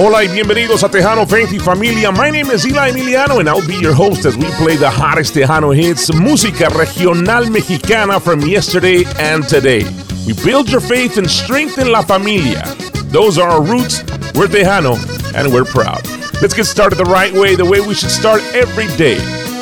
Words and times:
Hola 0.00 0.22
y 0.22 0.28
bienvenidos 0.28 0.84
a 0.84 0.88
Tejano 0.88 1.26
Faith 1.26 1.52
y 1.52 1.58
Familia. 1.58 2.12
My 2.12 2.30
name 2.30 2.52
is 2.52 2.64
Eli 2.64 2.90
Emiliano 2.90 3.40
and 3.40 3.48
I'll 3.48 3.66
be 3.66 3.74
your 3.74 3.92
host 3.92 4.24
as 4.26 4.36
we 4.36 4.44
play 4.52 4.76
the 4.76 4.88
hottest 4.88 5.34
Tejano 5.34 5.74
hits, 5.74 6.10
música 6.10 6.68
regional 6.70 7.50
mexicana 7.50 8.20
from 8.20 8.40
yesterday 8.42 9.04
and 9.18 9.46
today. 9.48 9.84
We 10.26 10.34
build 10.44 10.70
your 10.70 10.80
faith 10.80 11.18
and 11.18 11.28
strengthen 11.28 11.90
la 11.90 12.02
familia. 12.02 12.62
Those 13.10 13.38
are 13.38 13.48
our 13.50 13.62
roots. 13.62 14.04
We're 14.34 14.46
Tejano 14.46 14.94
and 15.34 15.52
we're 15.52 15.64
proud. 15.64 16.06
Let's 16.40 16.54
get 16.54 16.66
started 16.66 16.96
the 16.96 17.04
right 17.04 17.32
way, 17.32 17.56
the 17.56 17.64
way 17.64 17.80
we 17.80 17.94
should 17.94 18.10
start 18.10 18.42
every 18.54 18.86
day. 18.96 19.16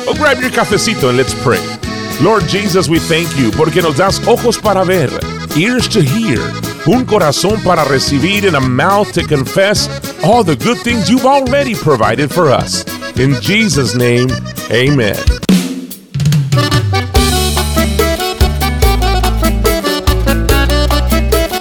Oh, 0.07 0.13
grab 0.15 0.39
your 0.39 0.51
cafecito 0.51 1.09
and 1.09 1.17
let's 1.17 1.33
pray. 1.43 1.76
Lord 2.21 2.47
Jesus, 2.47 2.89
we 2.89 2.99
thank 2.99 3.37
you 3.37 3.51
porque 3.51 3.81
nos 3.81 3.97
das 3.97 4.19
ojos 4.27 4.57
para 4.57 4.83
ver, 4.83 5.09
ears 5.55 5.87
to 5.87 6.01
hear, 6.01 6.39
un 6.87 7.05
corazón 7.05 7.63
para 7.63 7.83
recibir, 7.83 8.47
and 8.47 8.55
a 8.55 8.59
mouth 8.59 9.11
to 9.13 9.23
confess 9.23 9.87
all 10.23 10.43
the 10.43 10.55
good 10.55 10.79
things 10.79 11.09
you've 11.09 11.25
already 11.25 11.75
provided 11.75 12.31
for 12.31 12.49
us. 12.49 12.83
In 13.17 13.39
Jesus' 13.41 13.93
name, 13.93 14.29
amen. 14.71 15.46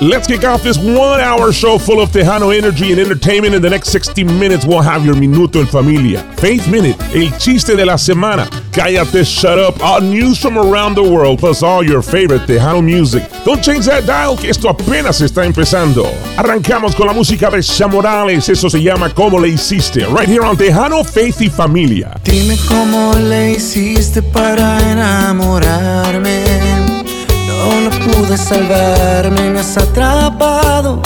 Let's 0.02 0.26
kick 0.26 0.44
off 0.44 0.62
this 0.62 0.76
one 0.76 1.20
hour 1.20 1.54
show 1.54 1.78
full 1.78 2.02
of 2.02 2.10
Tejano 2.10 2.54
energy 2.54 2.92
and 2.92 3.00
entertainment. 3.00 3.54
In 3.54 3.62
the 3.62 3.70
next 3.70 3.88
60 3.88 4.24
minutes, 4.24 4.66
we'll 4.66 4.82
have 4.82 5.06
your 5.06 5.14
Minuto 5.14 5.58
en 5.60 5.66
Familia, 5.66 6.22
Faith 6.36 6.68
Minute, 6.68 7.00
El 7.14 7.30
Chiste 7.38 7.74
de 7.74 7.86
la 7.86 7.96
Semana, 7.96 8.46
Cállate, 8.72 9.24
Shut 9.24 9.58
Up, 9.58 9.82
all 9.82 10.02
news 10.02 10.38
from 10.38 10.58
around 10.58 10.96
the 10.96 11.02
world, 11.02 11.38
plus 11.38 11.62
all 11.62 11.82
your 11.82 12.02
favorite 12.02 12.42
Tejano 12.42 12.84
music. 12.84 13.24
Don't 13.46 13.64
change 13.64 13.86
that 13.86 14.04
dial, 14.04 14.36
que 14.36 14.50
esto 14.50 14.68
apenas 14.68 15.22
está 15.22 15.46
empezando. 15.46 16.04
Arrancamos 16.36 16.94
con 16.94 17.06
la 17.06 17.14
música 17.14 17.48
de 17.48 17.62
Chamorales, 17.62 18.50
eso 18.50 18.68
se 18.68 18.82
llama 18.82 19.08
Como 19.14 19.38
le 19.40 19.48
hiciste, 19.48 20.04
right 20.08 20.28
here 20.28 20.44
on 20.44 20.58
Tejano, 20.58 21.04
Faith 21.04 21.40
y 21.40 21.48
Familia. 21.48 22.20
Dime 22.22 22.58
cómo 22.68 23.14
le 23.14 23.52
hiciste 23.52 24.20
para 24.20 24.78
enamorarme. 24.92 26.85
No 27.66 27.90
pude 27.90 28.36
salvarme, 28.36 29.50
me 29.50 29.58
has 29.58 29.76
atrapado. 29.76 31.02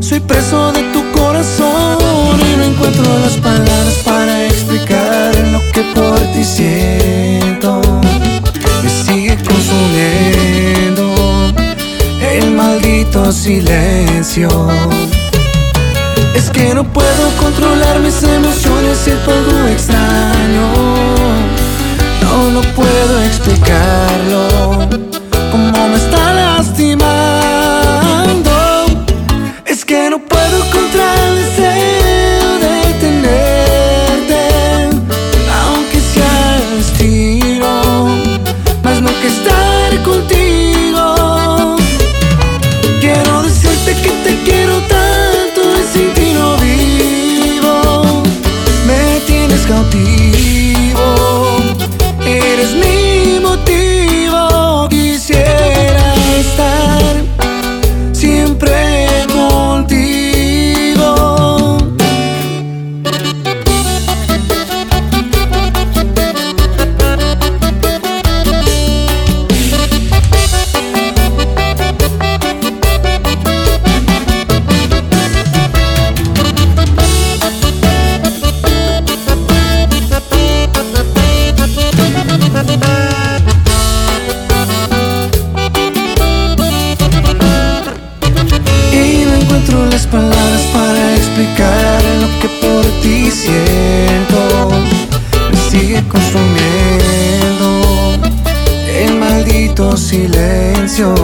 Soy 0.00 0.18
preso 0.18 0.72
de 0.72 0.82
tu 0.92 1.00
corazón 1.12 2.40
y 2.40 2.56
no 2.56 2.64
encuentro 2.64 3.04
las 3.20 3.36
palabras 3.36 3.94
para 4.04 4.46
explicar 4.46 5.32
lo 5.52 5.60
que 5.72 5.82
por 5.94 6.18
ti 6.32 6.42
siento. 6.42 7.80
Me 8.82 8.90
sigue 8.90 9.36
consumiendo 9.44 11.14
el 12.20 12.50
maldito 12.50 13.30
silencio. 13.30 14.48
Es 16.34 16.50
que 16.50 16.74
no 16.74 16.82
puedo 16.84 17.30
controlar 17.38 18.00
mis 18.00 18.20
emociones, 18.24 18.98
siento 18.98 19.30
algo 19.30 19.68
extraño. 19.68 20.66
No, 22.22 22.50
no 22.50 22.60
puedo 22.74 23.22
explicarlo. 23.22 25.09
Me 25.90 25.96
está 25.96 26.19
silencio. 99.96 101.14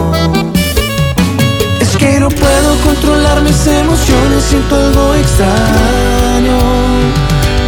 Es 1.79 1.95
que 1.97 2.19
no 2.19 2.29
puedo 2.29 2.75
controlar 2.83 3.41
mis 3.41 3.67
emociones, 3.67 4.43
siento 4.49 4.75
algo 4.75 5.13
extraño. 5.15 6.57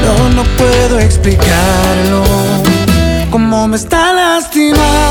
No, 0.03 0.29
no 0.35 0.43
puedo 0.57 0.99
explicarlo. 0.99 2.23
Cómo 3.29 3.67
me 3.67 3.77
está 3.77 4.13
lastimando. 4.13 5.08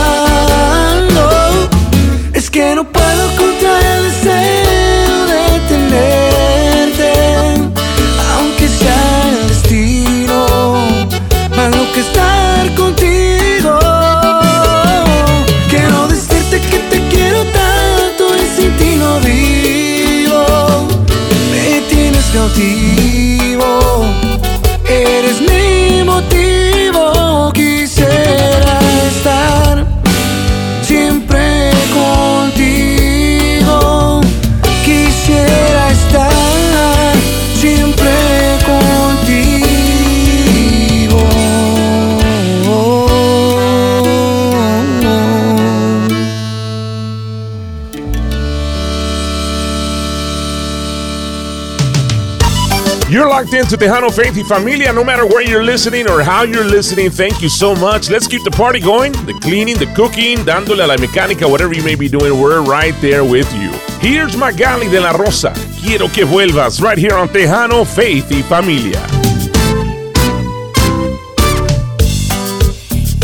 Into 53.70 53.84
Tejano 53.84 54.10
Faith 54.10 54.34
y 54.34 54.42
Familia. 54.44 54.94
No 54.94 55.04
matter 55.04 55.26
where 55.26 55.42
you're 55.42 55.62
listening 55.62 56.08
or 56.08 56.22
how 56.22 56.42
you're 56.42 56.64
listening, 56.64 57.10
thank 57.10 57.42
you 57.42 57.50
so 57.50 57.74
much. 57.74 58.08
Let's 58.08 58.26
keep 58.26 58.42
the 58.42 58.50
party 58.50 58.80
going. 58.80 59.12
The 59.26 59.34
cleaning, 59.42 59.76
the 59.76 59.84
cooking, 59.94 60.38
dándole 60.38 60.84
a 60.84 60.86
la 60.86 60.96
mecánica, 60.96 61.46
whatever 61.46 61.74
you 61.74 61.82
may 61.84 61.94
be 61.94 62.08
doing, 62.08 62.40
we're 62.40 62.62
right 62.62 62.94
there 63.02 63.24
with 63.24 63.46
you. 63.56 63.70
Here's 64.00 64.38
Magali 64.38 64.88
de 64.88 65.02
la 65.02 65.12
Rosa. 65.12 65.52
Quiero 65.82 66.08
que 66.08 66.24
vuelvas 66.24 66.80
right 66.80 66.96
here 66.96 67.12
on 67.12 67.28
Tejano 67.28 67.84
Faith 67.84 68.32
y 68.32 68.40
Familia. 68.40 69.02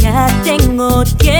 Ya 0.03 0.29
tengo 0.45 1.05
tiempo 1.17 1.34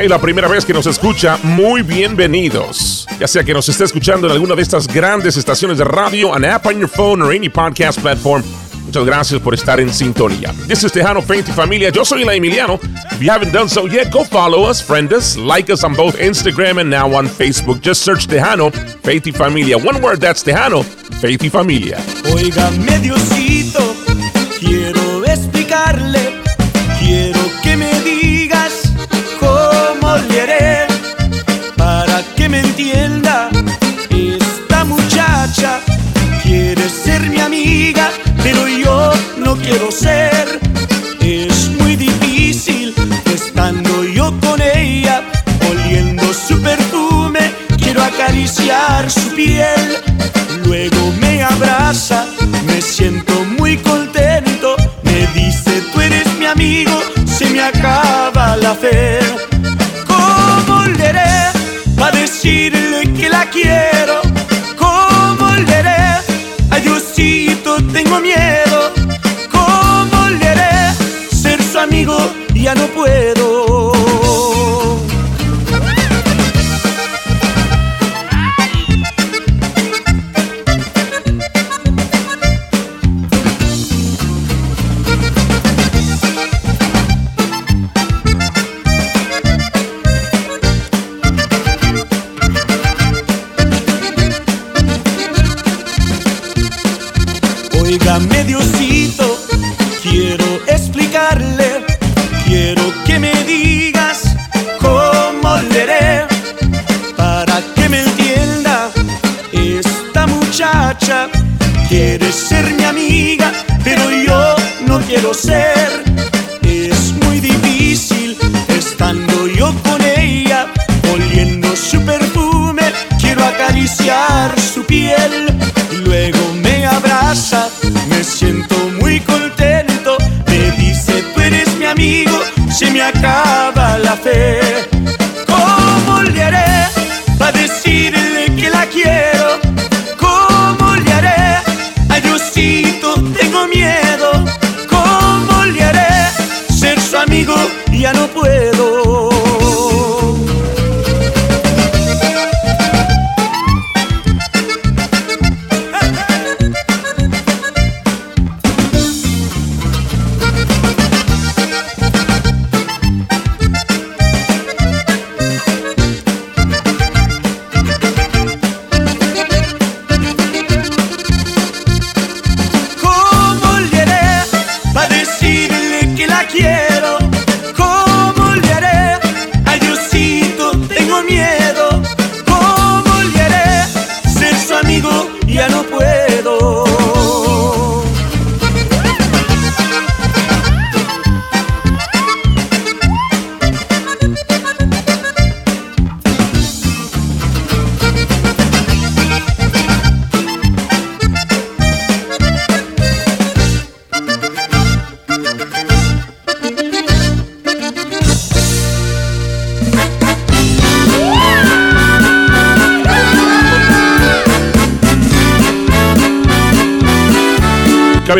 es 0.00 0.08
la 0.08 0.18
primera 0.18 0.48
vez 0.48 0.64
que 0.64 0.72
nos 0.72 0.86
escucha, 0.86 1.38
muy 1.42 1.82
bienvenidos. 1.82 3.06
Ya 3.18 3.28
sea 3.28 3.44
que 3.44 3.52
nos 3.52 3.68
esté 3.68 3.84
escuchando 3.84 4.26
en 4.26 4.32
alguna 4.32 4.54
de 4.54 4.62
estas 4.62 4.86
grandes 4.86 5.36
estaciones 5.36 5.76
de 5.76 5.84
radio, 5.84 6.34
an 6.34 6.44
app 6.44 6.66
on 6.66 6.78
your 6.78 6.88
phone 6.88 7.22
or 7.22 7.32
any 7.34 7.48
podcast 7.48 8.00
platform. 8.00 8.42
Muchas 8.86 9.04
gracias 9.04 9.40
por 9.40 9.54
estar 9.54 9.80
en 9.80 9.92
sintonía. 9.92 10.52
This 10.66 10.84
is 10.84 10.92
Tejano 10.92 11.20
Faith 11.20 11.48
y 11.48 11.52
Familia. 11.52 11.90
Yo 11.90 12.04
soy 12.04 12.24
la 12.24 12.34
Emiliano. 12.34 12.80
If 13.12 13.20
you 13.20 13.30
haven't 13.30 13.52
done 13.52 13.68
so 13.68 13.86
yet, 13.86 14.10
go 14.10 14.24
follow 14.24 14.68
us, 14.68 14.80
friend 14.80 15.12
us, 15.12 15.36
like 15.36 15.70
us 15.70 15.84
on 15.84 15.94
both 15.94 16.16
Instagram 16.18 16.80
and 16.80 16.90
now 16.90 17.14
on 17.14 17.26
Facebook. 17.26 17.80
Just 17.80 18.02
search 18.02 18.26
Tejano 18.26 18.72
Faith 19.02 19.26
y 19.26 19.32
Familia. 19.32 19.76
One 19.76 20.00
word, 20.00 20.20
that's 20.20 20.42
Tejano 20.42 20.84
Faith 21.20 21.42
y 21.42 21.50
Familia. 21.50 21.98
Óigame 22.32 22.98
Diosito, 23.00 23.91
pero 38.42 38.68
yo 38.68 39.12
no 39.38 39.56
quiero 39.56 39.90
ser. 39.90 40.60
Es 41.20 41.70
muy 41.78 41.96
difícil 41.96 42.94
estando 43.32 44.04
yo 44.04 44.32
con 44.40 44.60
ella, 44.60 45.22
oliendo 45.70 46.24
su 46.34 46.60
perfume, 46.60 47.52
quiero 47.78 48.02
acariciar 48.02 49.10
su 49.10 49.34
piel. 49.34 49.96
Luego 50.64 51.12
me 51.20 51.42
abraza, 51.42 52.26
me 52.66 52.82
siento 52.82 53.32
muy 53.58 53.78
contento, 53.78 54.76
me 55.02 55.26
dice 55.34 55.82
tú 55.92 56.00
eres 56.00 56.26
mi 56.38 56.46
amigo, 56.46 57.00
se 57.26 57.46
me 57.46 57.62
acaba 57.62 58.56
la 58.56 58.74
fe. 58.74 59.21
Tengo 67.92 68.20
miedo. 68.20 68.92
¿Cómo 69.50 70.30
le? 70.30 71.34
Ser 71.34 71.62
su 71.62 71.78
amigo 71.78 72.16
ya 72.54 72.74
no 72.74 72.86
puedo. 72.88 73.71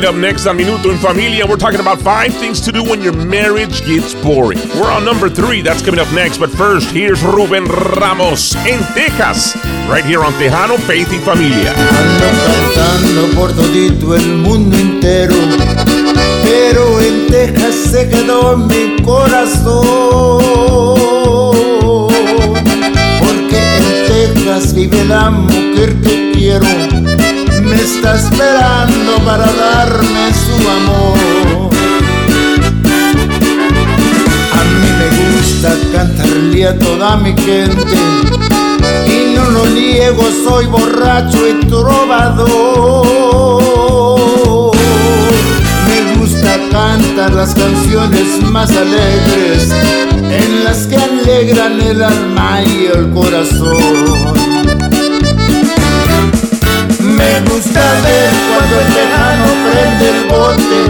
Coming 0.03 0.17
up 0.17 0.21
next 0.21 0.47
on 0.47 0.57
Minuto 0.57 0.91
en 0.91 0.99
Familia, 0.99 1.47
we're 1.47 1.57
talking 1.57 1.79
about 1.79 2.01
five 2.01 2.35
things 2.35 2.61
to 2.63 2.73
do 2.73 2.83
when 2.83 3.03
your 3.03 3.13
marriage 3.13 3.87
gets 3.87 4.15
boring. 4.15 4.59
We're 4.75 4.91
on 4.91 5.05
number 5.05 5.29
three, 5.31 5.63
that's 5.63 5.81
coming 5.81 6.01
up 6.01 6.13
next. 6.13 6.39
But 6.39 6.51
first, 6.51 6.91
here's 6.91 7.23
Ruben 7.23 7.67
Ramos 7.67 8.57
in 8.67 8.81
Texas, 8.95 9.55
right 9.89 10.05
here 10.05 10.25
on 10.25 10.33
Tejano 10.33 10.77
Faith 10.89 11.13
y 11.13 11.19
Familia. 11.19 11.73
Ando 11.73 12.27
cantando 12.75 13.29
por 13.37 13.53
todito 13.53 14.17
el 14.17 14.39
mundo 14.39 14.77
entero, 14.77 15.37
pero 16.43 16.99
en 16.99 17.29
Texas 17.29 17.75
se 17.93 18.09
quedó 18.09 18.57
mi 18.57 19.01
corazón. 19.05 20.43
Porque 23.21 23.77
en 23.77 24.35
Texas 24.35 24.75
vive 24.75 25.05
la 25.05 25.31
mujer 25.31 25.95
que 26.01 26.33
quiero, 26.35 26.67
está 27.83 28.15
esperando 28.15 29.17
para 29.25 29.45
darme 29.45 30.33
su 30.33 30.55
amor. 30.69 31.71
A 34.53 34.61
mí 34.81 34.89
me 35.01 35.09
gusta 35.33 35.75
cantarle 35.93 36.69
a 36.69 36.79
toda 36.79 37.17
mi 37.17 37.35
gente 37.43 37.97
y 39.07 39.35
no 39.35 39.51
lo 39.51 39.67
niego, 39.67 40.23
soy 40.45 40.67
borracho 40.67 41.49
y 41.49 41.55
trovador. 41.67 42.47
Me 45.89 46.15
gusta 46.19 46.59
cantar 46.71 47.33
las 47.33 47.53
canciones 47.55 48.43
más 48.45 48.71
alegres, 48.71 49.73
en 50.23 50.65
las 50.65 50.87
que 50.87 50.97
alegran 50.97 51.81
el 51.81 52.01
alma 52.03 52.63
y 52.63 52.87
el 52.87 53.11
corazón. 53.11 54.62
Me 57.23 57.41
gusta 57.49 57.81
ver 58.03 58.31
cuando 58.49 58.81
el 58.81 58.89
tejano 58.99 59.47
prende 59.65 60.07
el 60.11 60.23
bote, 60.27 60.81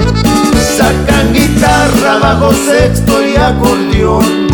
sacan 0.78 1.30
guitarra, 1.34 2.18
bajo 2.22 2.52
sexto 2.54 3.22
y 3.22 3.36
acordeón, 3.36 4.48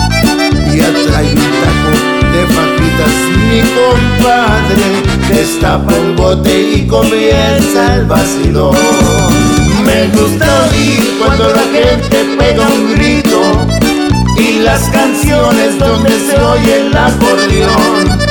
y 0.74 0.80
atrae 0.80 1.34
un 1.34 1.52
taco 1.62 1.90
de 2.32 2.42
papitas 2.52 3.28
mi 3.48 3.60
compadre 3.60 5.08
destapa 5.28 5.94
el 5.94 6.14
bote 6.16 6.60
y 6.74 6.86
comienza 6.86 7.94
el 7.94 8.06
vacilón. 8.06 8.76
Me 9.86 10.08
gusta 10.08 10.46
oír 10.70 11.16
cuando 11.18 11.48
la 11.50 11.62
gente 11.62 12.36
pega 12.38 12.66
un 12.66 12.94
grito 12.94 13.40
y 14.36 14.58
las 14.60 14.82
canciones 14.90 15.78
donde 15.78 16.10
se 16.10 16.36
oye 16.42 16.88
el 16.88 16.96
acordeón. 16.96 18.27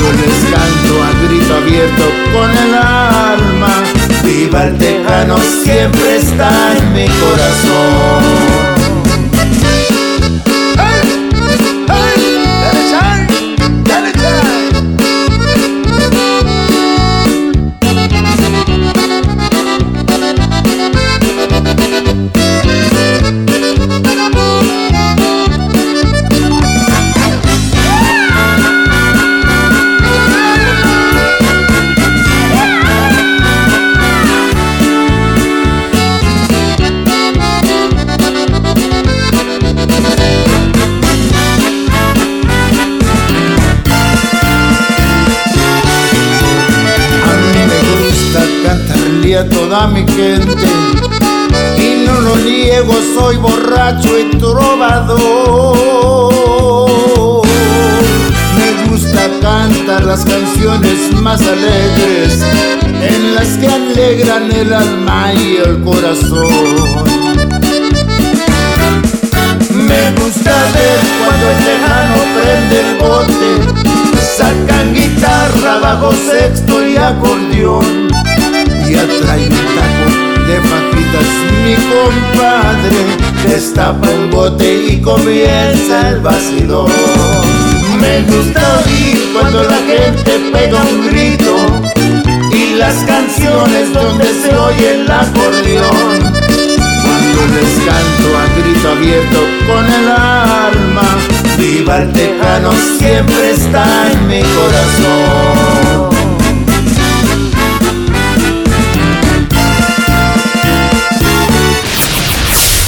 Cuando 0.00 0.22
les 0.22 0.38
canto 0.44 1.02
a 1.02 1.26
grito 1.26 1.56
abierto 1.56 2.04
con 2.32 2.50
el 2.50 2.74
alma, 2.74 3.82
viva 4.22 4.64
el 4.64 4.78
tejano 4.78 5.36
siempre 5.64 6.16
está 6.16 6.76
en 6.76 6.92
mi 6.92 7.06
corazón. 7.06 8.57
El 64.60 64.72
alma 64.72 65.32
y 65.34 65.56
el 65.56 65.82
corazón. 65.84 66.48
Me 69.70 70.10
gusta 70.20 70.52
ver 70.74 71.00
cuando 71.24 71.50
el 71.50 71.58
tejano 71.68 72.18
prende 72.34 72.80
el 72.80 72.96
bote, 72.98 73.50
sacan 74.36 74.94
guitarra, 74.94 75.78
bajo 75.78 76.12
sexto 76.12 76.86
y 76.86 76.96
acordeón, 76.96 78.08
y 78.88 78.94
atrae 78.96 79.48
un 79.48 79.66
taco 79.76 80.06
de 80.48 80.60
fajitas 80.68 81.28
mi 81.62 81.74
compadre, 81.92 83.00
destapa 83.46 84.10
el 84.10 84.26
bote 84.26 84.86
y 84.88 85.00
comienza 85.00 86.08
el 86.08 86.20
vacilón. 86.20 86.90
Me 88.00 88.22
gusta 88.22 88.60
oír 88.84 89.30
cuando 89.32 89.62
la 89.62 89.76
gente 89.76 90.50
pega 90.52 90.82
un 90.82 91.10
grito 91.10 91.77
las 92.78 92.94
canciones 93.04 93.92
donde 93.92 94.26
se 94.26 94.56
oye 94.56 95.00
el 95.00 95.10
acordeón. 95.10 96.18
Cuando 97.02 97.46
les 97.54 97.72
canto 97.84 98.38
a 98.38 98.46
grito 98.56 98.90
abierto 98.90 99.40
con 99.66 99.84
el 99.84 100.08
alma, 100.08 101.18
viva 101.58 101.98
el 101.98 102.12
tejano 102.12 102.70
siempre 102.98 103.50
está 103.50 104.12
en 104.12 104.28
mi 104.28 104.42
corazón. 104.42 106.08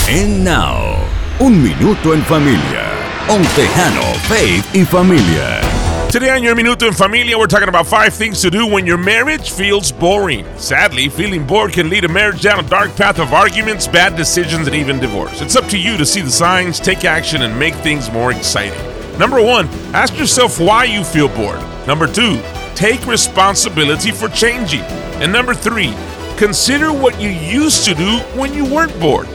And 0.09 0.45
now, 0.45 0.99
un 1.41 1.63
minuto 1.63 2.15
en 2.15 2.23
familia. 2.25 2.93
Un 3.29 3.43
tejano, 3.55 4.03
faith 4.29 4.65
y 4.73 4.85
familia. 4.85 5.70
Today 6.11 6.31
on 6.31 6.43
your 6.43 6.57
Minuto 6.57 6.89
en 6.89 6.93
Familia, 6.93 7.39
we're 7.39 7.47
talking 7.47 7.69
about 7.69 7.87
five 7.87 8.13
things 8.13 8.43
to 8.43 8.51
do 8.51 8.67
when 8.67 8.85
your 8.85 8.99
marriage 8.99 9.53
feels 9.53 9.93
boring. 9.93 10.45
Sadly, 10.59 11.09
feeling 11.09 11.47
bored 11.47 11.73
can 11.73 11.89
lead 11.89 12.05
a 12.05 12.09
marriage 12.09 12.43
down 12.43 12.59
a 12.59 12.69
dark 12.69 12.97
path 12.97 13.21
of 13.21 13.33
arguments, 13.33 13.87
bad 13.87 14.17
decisions, 14.17 14.67
and 14.67 14.75
even 14.75 14.99
divorce. 14.99 15.41
It's 15.41 15.55
up 15.55 15.67
to 15.67 15.79
you 15.79 15.97
to 15.97 16.05
see 16.05 16.21
the 16.21 16.31
signs, 16.31 16.81
take 16.81 17.05
action, 17.05 17.43
and 17.43 17.57
make 17.57 17.75
things 17.75 18.11
more 18.11 18.33
exciting. 18.33 18.77
Number 19.21 19.41
one, 19.41 19.69
ask 19.95 20.19
yourself 20.19 20.59
why 20.59 20.83
you 20.83 21.05
feel 21.05 21.29
bored. 21.29 21.61
Number 21.87 22.13
two, 22.13 22.43
take 22.75 23.07
responsibility 23.07 24.11
for 24.11 24.29
changing. 24.31 24.83
And 25.23 25.33
number 25.33 25.55
three, 25.55 25.95
consider 26.37 26.93
what 26.93 27.21
you 27.21 27.29
used 27.29 27.85
to 27.85 27.95
do 27.95 28.19
when 28.37 28.53
you 28.53 28.65
weren't 28.65 28.99
bored. 28.99 29.29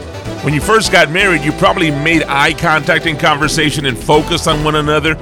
When 0.44 0.52
you 0.52 0.60
first 0.60 0.92
got 0.92 1.10
married, 1.10 1.40
you 1.40 1.52
probably 1.52 1.90
made 1.90 2.22
eye 2.24 2.52
contact 2.52 3.06
in 3.06 3.16
conversation 3.16 3.86
and 3.86 3.96
focused 3.96 4.46
on 4.46 4.62
one 4.62 4.74
another. 4.74 5.16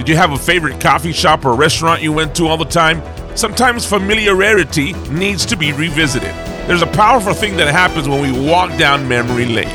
Did 0.00 0.08
you 0.08 0.16
have 0.16 0.32
a 0.32 0.38
favorite 0.38 0.80
coffee 0.80 1.12
shop 1.12 1.44
or 1.44 1.52
restaurant 1.52 2.00
you 2.00 2.10
went 2.10 2.34
to 2.36 2.46
all 2.46 2.56
the 2.56 2.64
time? 2.64 3.02
Sometimes 3.36 3.84
familiarity 3.84 4.94
needs 5.10 5.44
to 5.44 5.58
be 5.58 5.72
revisited. 5.72 6.34
There's 6.66 6.80
a 6.80 6.86
powerful 6.86 7.34
thing 7.34 7.54
that 7.58 7.68
happens 7.68 8.08
when 8.08 8.22
we 8.22 8.48
walk 8.48 8.78
down 8.78 9.06
memory 9.06 9.44
lane. 9.44 9.68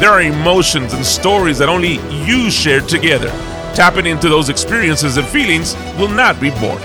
There 0.00 0.08
are 0.08 0.22
emotions 0.22 0.94
and 0.94 1.04
stories 1.04 1.58
that 1.58 1.68
only 1.68 1.98
you 2.24 2.50
share 2.50 2.80
together. 2.80 3.28
Tapping 3.74 4.06
into 4.06 4.30
those 4.30 4.48
experiences 4.48 5.18
and 5.18 5.28
feelings 5.28 5.74
will 5.98 6.08
not 6.08 6.40
be 6.40 6.48
boring. 6.52 6.80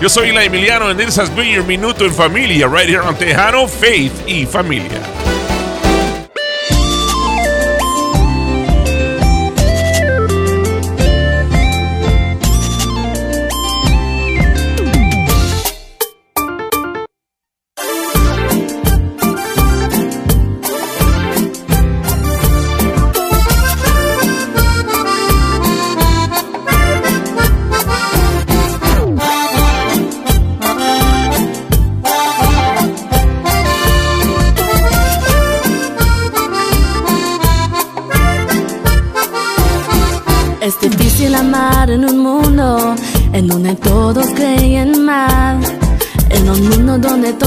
Yo 0.00 0.06
soy 0.06 0.32
La 0.32 0.42
Emiliano, 0.42 0.88
and 0.92 1.00
this 1.00 1.16
has 1.16 1.28
been 1.30 1.52
your 1.52 1.64
Minuto 1.64 2.02
en 2.02 2.12
Familia 2.12 2.68
right 2.68 2.88
here 2.88 3.02
on 3.02 3.14
Tejano, 3.16 3.68
Faith 3.68 4.24
y 4.24 4.44
Familia. 4.44 5.35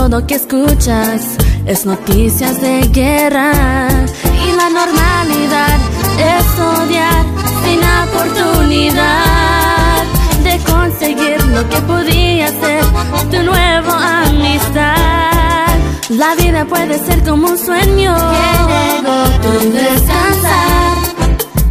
Todo 0.10 0.26
que 0.26 0.36
escuchas 0.36 1.22
es 1.66 1.86
noticias 1.86 2.62
de 2.62 2.82
guerra. 2.92 3.90
Y 4.24 4.52
la 4.56 4.70
normalidad 4.70 5.78
es 6.18 6.46
odiar 6.60 7.26
sin 7.64 7.80
oportunidad 8.08 10.04
de 10.44 10.58
conseguir 10.72 11.44
lo 11.48 11.68
que 11.70 11.82
podía 11.82 12.48
ser 12.48 12.84
tu 13.30 13.44
nueva 13.44 14.24
amistad. 14.24 15.78
La 16.10 16.36
vida 16.36 16.66
puede 16.66 16.98
ser 16.98 17.24
como 17.24 17.48
un 17.48 17.58
sueño 17.58 18.16
llegó 18.16 19.24
tu 19.44 19.72
descansar 19.72 20.98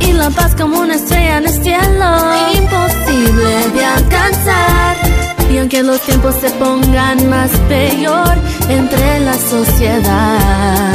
y 0.01 0.12
la 0.12 0.31
paz 0.31 0.55
como 0.55 0.81
una 0.81 0.94
estrella 0.94 1.38
en 1.38 1.44
el 1.44 1.62
cielo, 1.62 2.55
imposible 2.55 3.68
de 3.74 3.85
alcanzar. 3.85 4.97
Y 5.50 5.58
aunque 5.58 5.82
los 5.82 6.00
tiempos 6.02 6.34
se 6.40 6.50
pongan 6.50 7.28
más 7.28 7.50
peor 7.68 8.34
entre 8.68 9.20
la 9.20 9.34
sociedad, 9.34 10.94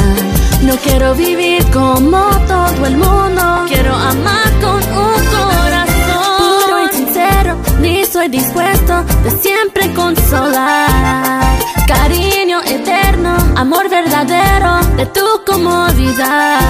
no 0.62 0.76
quiero 0.76 1.14
vivir 1.14 1.64
como 1.72 2.20
todo 2.46 2.86
el 2.86 2.96
mundo, 2.96 3.64
quiero 3.68 3.94
amar 3.94 4.50
con 4.60 4.76
un 4.76 5.20
corazón 5.34 6.38
puro 6.38 6.84
y 6.84 6.96
sincero, 6.96 7.56
ni 7.80 8.04
soy 8.04 8.28
dispuesto 8.28 9.02
de 9.24 9.30
siempre 9.42 9.92
consolar. 9.92 11.42
Cariño 11.86 12.60
eterno, 12.62 13.36
amor 13.56 13.90
verdadero 13.90 14.80
de 14.96 15.06
tu 15.06 15.26
comodidad. 15.44 16.60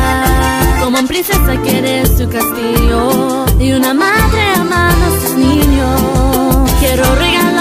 Como 0.82 0.98
una 0.98 1.06
princesa 1.08 1.54
quiere 1.62 2.04
su 2.06 2.28
castillo 2.28 3.44
y 3.60 3.72
una 3.72 3.94
madre 3.94 4.54
amando 4.58 5.06
a 5.06 5.20
sus 5.20 5.36
niños. 5.36 6.70
Quiero 6.80 7.04
regalar 7.14 7.53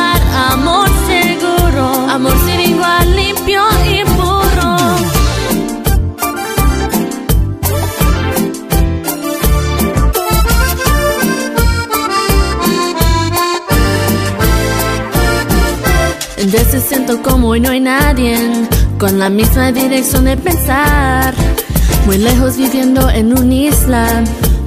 amor 2.09 2.33
sin 2.45 2.59
igual, 2.71 3.15
limpio 3.15 3.61
y 3.91 4.03
puro. 4.15 4.77
En 16.37 16.51
veces 16.51 16.83
siento 16.83 17.21
como 17.21 17.49
hoy 17.49 17.59
no 17.59 17.69
hay 17.69 17.79
nadie 17.79 18.37
con 18.99 19.19
la 19.19 19.29
misma 19.29 19.71
dirección 19.71 20.25
de 20.25 20.37
pensar. 20.37 21.33
Muy 22.05 22.17
lejos 22.17 22.57
viviendo 22.57 23.09
en 23.09 23.37
una 23.37 23.53
isla, 23.53 24.23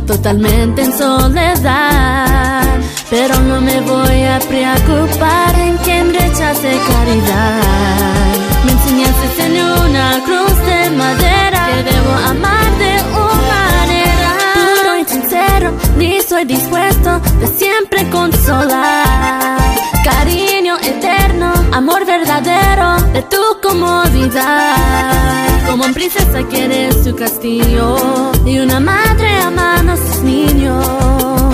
totalmente 0.06 0.82
en 0.82 0.92
soledad. 0.92 2.80
Pero 3.08 3.38
no 3.40 3.60
me 3.60 3.80
voy 3.82 4.24
a 4.24 4.40
preocupar 4.40 5.54
en 5.60 5.76
quien 5.78 6.12
rechace 6.12 6.76
caridad. 6.88 7.62
Me 8.64 8.72
enseñaste 8.72 9.46
en 9.46 9.62
una 9.62 10.24
cruz 10.24 10.56
de 10.66 10.90
madera 10.90 11.66
que 11.68 11.82
debo 11.84 12.12
amar 12.30 12.78
de 12.78 12.94
una 13.14 13.60
manera 13.78 14.30
puro 14.54 14.98
y 14.98 15.04
sincero, 15.04 15.72
ni 15.96 16.20
soy 16.20 16.44
dispuesto 16.46 17.20
de 17.38 17.46
siempre 17.46 18.10
consolar. 18.10 19.56
Cariño 20.02 20.76
eterno, 20.78 21.52
amor 21.72 22.04
verdadero 22.06 23.00
de 23.12 23.22
tu 23.22 23.60
comodidad. 23.62 24.74
Como 25.68 25.84
una 25.84 25.94
princesa 25.94 26.42
quiere 26.50 26.90
su 27.04 27.14
castillo 27.14 28.32
y 28.44 28.58
una 28.58 28.80
madre 28.80 29.40
amando 29.42 29.92
a 29.92 29.96
sus 29.96 30.22
niños. 30.22 31.45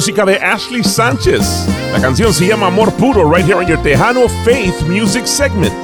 música 0.00 0.24
de 0.24 0.36
Ashley 0.36 0.82
Sánchez. 0.82 1.66
La 1.92 2.00
canción 2.00 2.32
se 2.32 2.46
llama 2.46 2.68
Amor 2.68 2.90
Puro, 2.92 3.30
right 3.30 3.44
here 3.44 3.58
on 3.58 3.66
your 3.66 3.76
Tejano 3.82 4.30
Faith 4.46 4.80
Music 4.88 5.26
segment. 5.26 5.74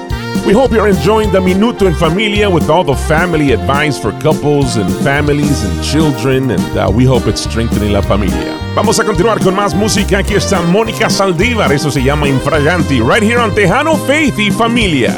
We 0.46 0.54
hope 0.54 0.74
you're 0.74 0.88
enjoying 0.88 1.30
the 1.32 1.38
Minuto 1.38 1.86
en 1.86 1.94
Familia 1.94 2.48
with 2.48 2.70
all 2.70 2.82
the 2.82 2.94
family 2.94 3.52
advice 3.52 4.00
for 4.00 4.12
couples 4.22 4.78
and 4.78 4.90
families 5.04 5.62
and 5.64 5.84
children, 5.84 6.50
and 6.50 6.78
uh, 6.78 6.90
we 6.90 7.04
hope 7.04 7.26
it's 7.26 7.42
strengthening 7.42 7.92
la 7.92 8.00
familia. 8.00 8.56
Vamos 8.74 8.98
a 8.98 9.04
continuar 9.04 9.38
con 9.40 9.54
más 9.54 9.74
música. 9.74 10.20
Aquí 10.20 10.32
está 10.32 10.62
Mónica 10.62 11.10
Saldívar, 11.10 11.70
eso 11.70 11.90
se 11.90 12.02
llama 12.02 12.26
Infraganti, 12.26 13.02
right 13.02 13.22
here 13.22 13.38
on 13.38 13.54
Tejano 13.54 13.98
Faith 14.06 14.38
y 14.38 14.50
Familia. 14.50 15.12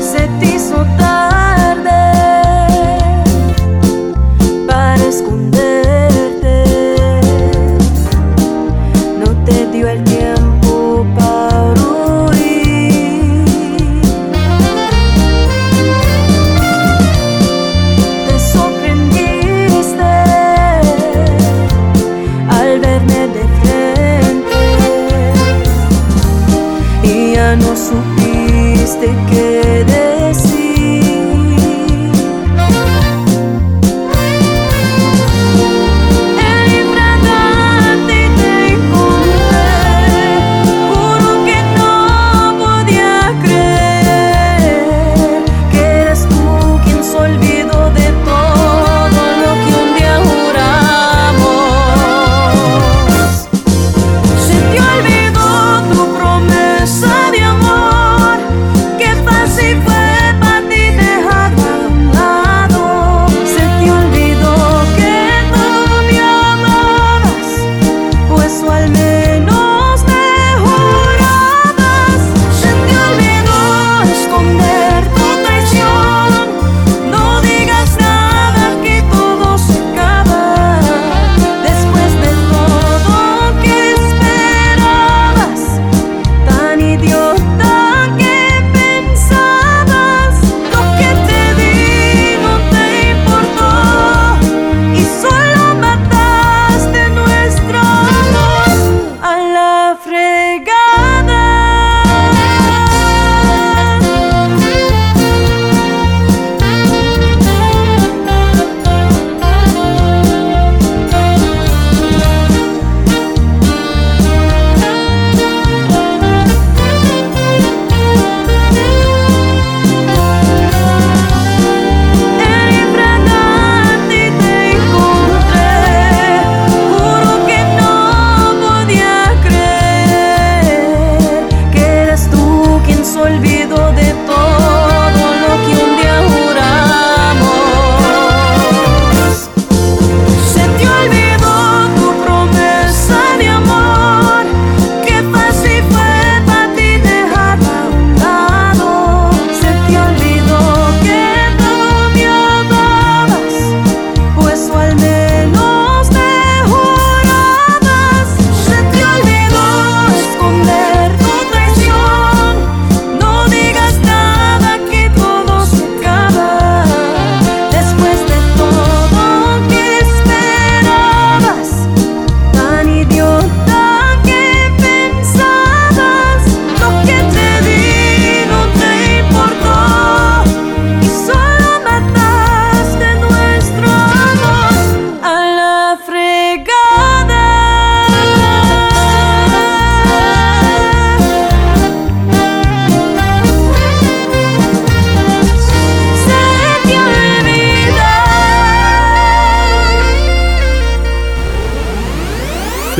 Se 0.00 0.26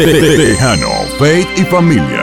Tejano, 0.07 0.91
Faith 1.19 1.49
y 1.59 1.65
Familia. 1.65 2.20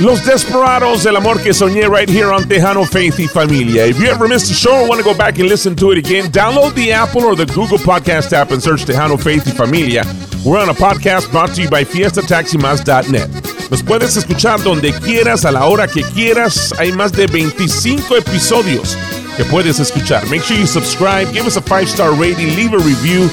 Los 0.00 0.24
Desperados, 0.24 1.04
El 1.04 1.16
Amor 1.16 1.42
que 1.42 1.52
Soñé, 1.52 1.86
right 1.86 2.08
here 2.08 2.32
on 2.32 2.48
Tejano 2.48 2.86
Faith 2.86 3.20
y 3.20 3.26
Familia. 3.26 3.86
If 3.86 3.98
you 3.98 4.08
ever 4.08 4.26
missed 4.26 4.48
the 4.48 4.54
show 4.54 4.72
or 4.82 4.88
want 4.88 4.98
to 4.98 5.04
go 5.04 5.14
back 5.14 5.38
and 5.38 5.46
listen 5.46 5.76
to 5.76 5.92
it 5.92 5.98
again, 5.98 6.30
download 6.32 6.74
the 6.74 6.90
Apple 6.90 7.22
or 7.22 7.36
the 7.36 7.44
Google 7.44 7.76
Podcast 7.76 8.32
app 8.32 8.50
and 8.50 8.62
search 8.62 8.86
Tejano 8.86 9.18
Faith 9.20 9.44
y 9.44 9.52
Familia. 9.52 10.02
We're 10.42 10.58
on 10.58 10.70
a 10.70 10.74
podcast 10.74 11.30
brought 11.30 11.54
to 11.54 11.62
you 11.62 11.68
by 11.68 11.84
FiestaTaximas.net. 11.84 13.28
Nos 13.70 13.82
puedes 13.82 14.16
escuchar 14.16 14.62
donde 14.62 14.90
quieras, 15.00 15.44
a 15.44 15.52
la 15.52 15.66
hora 15.66 15.86
que 15.86 16.02
quieras. 16.14 16.72
Hay 16.78 16.92
más 16.92 17.12
de 17.12 17.26
25 17.26 18.16
episodios 18.16 18.96
que 19.36 19.44
puedes 19.44 19.78
escuchar. 19.80 20.26
Make 20.30 20.40
sure 20.40 20.56
you 20.56 20.66
subscribe, 20.66 21.30
give 21.34 21.46
us 21.46 21.58
a 21.58 21.60
five-star 21.62 22.14
rating, 22.14 22.56
leave 22.56 22.72
a 22.72 22.78
review. 22.78 23.28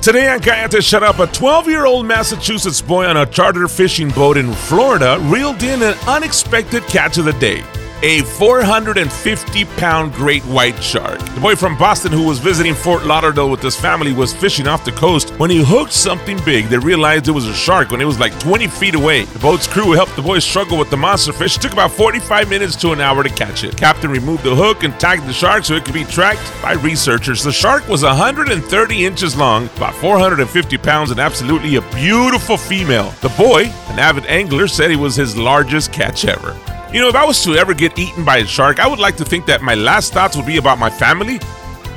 Today 0.00 0.28
on 0.28 0.38
Cállate 0.40 0.80
Shut 0.80 1.02
Up, 1.02 1.20
a 1.20 1.26
12 1.26 1.68
year 1.68 1.84
old 1.84 2.06
Massachusetts 2.06 2.80
boy 2.80 3.04
on 3.04 3.16
a 3.16 3.26
charter 3.26 3.66
fishing 3.68 4.10
boat 4.10 4.38
in 4.38 4.54
Florida 4.54 5.18
reeled 5.28 5.60
in 5.62 5.82
an 5.82 5.94
unexpected 6.06 6.86
catch 6.86 7.18
of 7.18 7.24
the 7.24 7.32
day. 7.40 7.64
A 8.02 8.22
450 8.22 9.64
pound 9.64 10.12
great 10.12 10.44
white 10.44 10.80
shark. 10.82 11.18
The 11.18 11.40
boy 11.40 11.56
from 11.56 11.76
Boston 11.76 12.12
who 12.12 12.24
was 12.24 12.38
visiting 12.38 12.74
Fort 12.74 13.04
Lauderdale 13.04 13.50
with 13.50 13.62
his 13.62 13.76
family 13.76 14.12
was 14.12 14.32
fishing 14.32 14.68
off 14.68 14.84
the 14.84 14.92
coast 14.92 15.30
when 15.38 15.50
he 15.50 15.64
hooked 15.64 15.92
something 15.92 16.38
big. 16.44 16.66
They 16.66 16.78
realized 16.78 17.26
it 17.26 17.32
was 17.32 17.46
a 17.46 17.54
shark 17.54 17.90
when 17.90 18.00
it 18.00 18.04
was 18.04 18.20
like 18.20 18.38
20 18.38 18.68
feet 18.68 18.94
away. 18.94 19.24
The 19.24 19.38
boat's 19.40 19.66
crew 19.66 19.92
helped 19.92 20.14
the 20.14 20.22
boy 20.22 20.38
struggle 20.38 20.78
with 20.78 20.90
the 20.90 20.96
monster 20.96 21.32
fish. 21.32 21.56
It 21.56 21.62
took 21.62 21.72
about 21.72 21.90
45 21.90 22.48
minutes 22.48 22.76
to 22.76 22.92
an 22.92 23.00
hour 23.00 23.22
to 23.22 23.30
catch 23.30 23.64
it. 23.64 23.76
Captain 23.76 24.10
removed 24.10 24.44
the 24.44 24.54
hook 24.54 24.84
and 24.84 24.98
tagged 25.00 25.26
the 25.26 25.32
shark 25.32 25.64
so 25.64 25.74
it 25.74 25.84
could 25.84 25.94
be 25.94 26.04
tracked 26.04 26.52
by 26.62 26.74
researchers. 26.74 27.42
The 27.42 27.52
shark 27.52 27.88
was 27.88 28.04
130 28.04 29.06
inches 29.06 29.36
long, 29.36 29.66
about 29.76 29.94
450 29.96 30.78
pounds, 30.78 31.10
and 31.10 31.18
absolutely 31.18 31.76
a 31.76 31.82
beautiful 31.92 32.56
female. 32.56 33.10
The 33.22 33.30
boy, 33.30 33.64
an 33.88 33.98
avid 33.98 34.26
angler, 34.26 34.68
said 34.68 34.90
he 34.90 34.96
was 34.96 35.16
his 35.16 35.36
largest 35.36 35.92
catch 35.92 36.24
ever. 36.24 36.56
You 36.90 37.02
know, 37.02 37.08
if 37.08 37.14
I 37.14 37.24
was 37.26 37.42
to 37.44 37.54
ever 37.54 37.74
get 37.74 37.98
eaten 37.98 38.24
by 38.24 38.38
a 38.38 38.46
shark, 38.46 38.80
I 38.80 38.86
would 38.86 38.98
like 38.98 39.18
to 39.18 39.24
think 39.24 39.44
that 39.44 39.60
my 39.60 39.74
last 39.74 40.14
thoughts 40.14 40.36
would 40.36 40.46
be 40.46 40.56
about 40.56 40.78
my 40.78 40.88
family. 40.88 41.38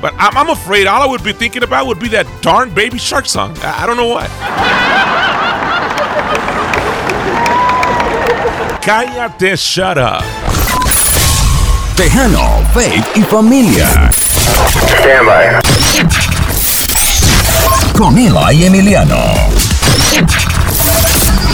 But 0.02 0.12
I'm, 0.18 0.36
I'm 0.36 0.50
afraid 0.50 0.86
all 0.86 1.00
I 1.00 1.06
would 1.06 1.24
be 1.24 1.32
thinking 1.32 1.62
about 1.62 1.86
would 1.86 1.98
be 1.98 2.08
that 2.08 2.26
darn 2.42 2.74
baby 2.74 2.98
shark 2.98 3.24
song. 3.24 3.56
I, 3.62 3.84
I 3.84 3.86
don't 3.86 3.96
know 3.96 4.08
what. 4.08 4.28
Cállate, 8.82 9.56
shut 9.56 9.96
up. 9.96 10.22
Tejano, 11.96 12.62
Faith 12.74 13.16
y 13.16 13.22
Familia. 13.22 14.12
Stand 14.12 15.26
by. 15.26 15.60
Con 17.96 18.18
Eli 18.18 18.66
Emiliano. 18.66 19.24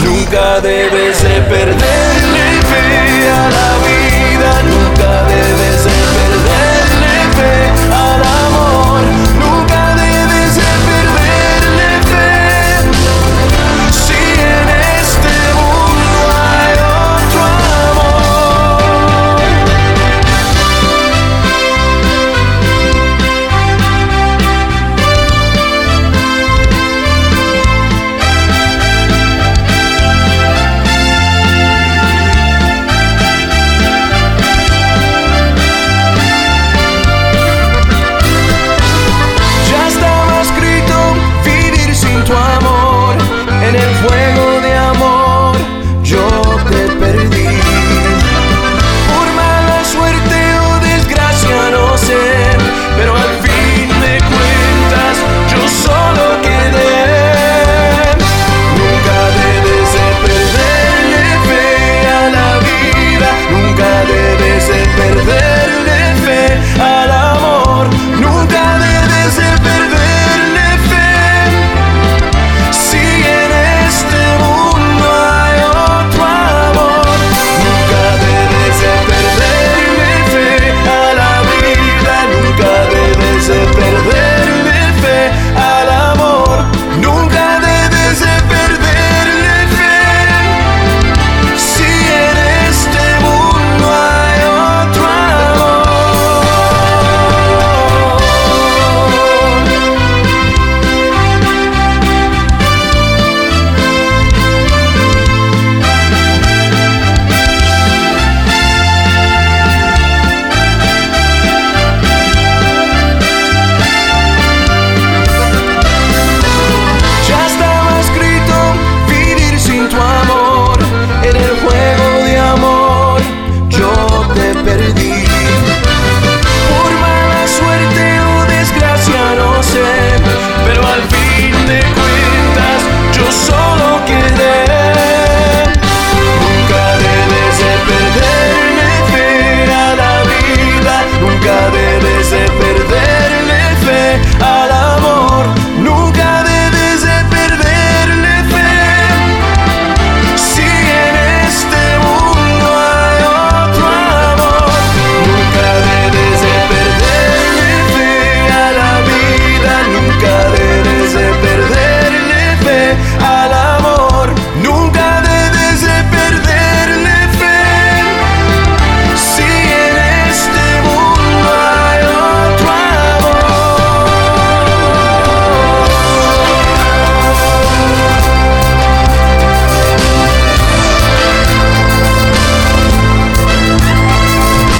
Nunca 0.03 0.59
debes 0.59 1.23
de 1.23 1.41
perderle 1.43 2.48
fe 2.69 3.29
a 3.29 3.49
la 3.57 3.69
vida, 3.87 4.51
nunca 4.63 5.09
debes 5.27 5.88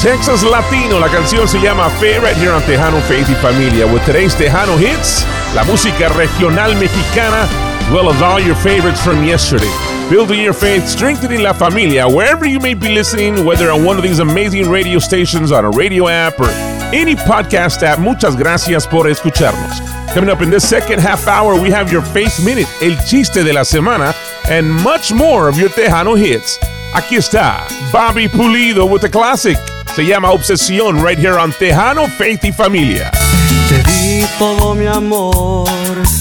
Texas 0.10 0.42
Latino, 0.42 1.00
la 1.00 1.08
canción 1.08 1.48
se 1.48 1.60
llama 1.60 1.88
right 2.02 2.36
here 2.36 2.50
on 2.50 2.64
Tejano 2.64 3.00
Faith 3.02 3.30
y 3.30 3.36
Familia. 3.36 3.86
With 3.86 4.04
today's 4.08 4.34
Tejano 4.34 4.76
hits, 4.76 5.24
la 5.54 5.64
música 5.64 6.10
regional 6.18 6.74
mexicana, 6.78 7.48
well 7.94 8.10
as 8.10 8.20
all 8.20 8.40
your 8.40 8.56
favorites 8.56 9.00
from 9.00 9.24
yesterday. 9.24 9.70
Building 10.10 10.42
your 10.42 10.56
faith, 10.56 10.88
strengthening 10.88 11.44
la 11.44 11.54
familia, 11.54 12.08
wherever 12.08 12.48
you 12.48 12.60
may 12.60 12.74
be 12.74 12.90
listening, 12.90 13.46
whether 13.46 13.70
on 13.70 13.86
one 13.86 13.98
of 13.98 14.02
these 14.02 14.18
amazing 14.18 14.68
radio 14.68 14.98
stations, 14.98 15.52
on 15.52 15.64
a 15.64 15.70
radio 15.70 16.08
app, 16.08 16.40
or 16.40 16.50
any 16.92 17.14
podcast 17.14 17.84
app. 17.84 18.00
Muchas 18.00 18.36
gracias 18.36 18.88
por 18.88 19.06
escucharnos. 19.06 19.80
Coming 20.16 20.32
up 20.32 20.42
in 20.42 20.50
this 20.50 20.68
second 20.68 21.00
half 21.00 21.28
hour, 21.28 21.54
we 21.54 21.70
have 21.70 21.92
your 21.92 22.02
Faith 22.02 22.44
Minute, 22.44 22.68
el 22.82 22.98
chiste 23.06 23.44
de 23.44 23.54
la 23.54 23.62
semana, 23.62 24.16
and 24.50 24.74
much 24.84 25.14
more 25.14 25.48
of 25.48 25.60
your 25.60 25.70
Tejano 25.70 26.18
hits. 26.18 26.58
Aquí 26.96 27.16
está 27.16 27.68
Bobby 27.92 28.28
Pulido 28.28 28.90
with 28.90 29.02
the 29.02 29.10
classic. 29.10 29.58
Se 29.96 30.06
llama 30.06 30.32
Obsesión 30.32 31.04
right 31.04 31.18
here 31.18 31.38
on 31.38 31.52
Tejano 31.52 32.08
Faith 32.08 32.46
y 32.46 32.52
Familia. 32.52 33.12
Te 33.68 33.84
di 33.84 34.26
todo 34.38 34.74
mi 34.74 34.86
amor 34.86 35.68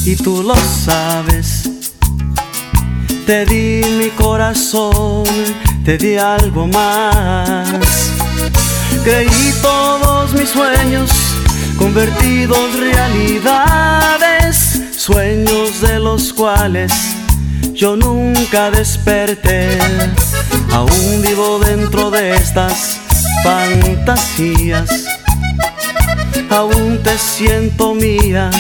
y 0.05 0.16
tú 0.16 0.43
lo 0.43 0.57
sabes. 0.57 1.69
Te 3.27 3.45
di 3.47 3.83
mi 3.99 4.09
corazón, 4.11 5.25
te 5.85 5.99
di 5.99 6.16
algo 6.16 6.66
más. 6.66 8.11
Creí 9.05 9.55
todos 9.62 10.33
mis 10.33 10.49
sueños 10.49 11.11
convertidos 11.79 12.75
realidades, 12.79 14.81
sueños 14.97 15.81
de 15.81 16.01
los 16.01 16.33
cuales 16.33 16.93
yo 17.73 17.97
nunca 17.97 18.71
desperté. 18.71 19.79
Aún 20.73 21.23
vivo 21.23 21.61
dentro 21.61 22.11
de 22.11 22.35
estas 22.35 23.01
fantasías. 23.43 25.07
Aún 26.51 27.01
te 27.03 27.16
siento 27.18 27.95
mía, 27.95 28.51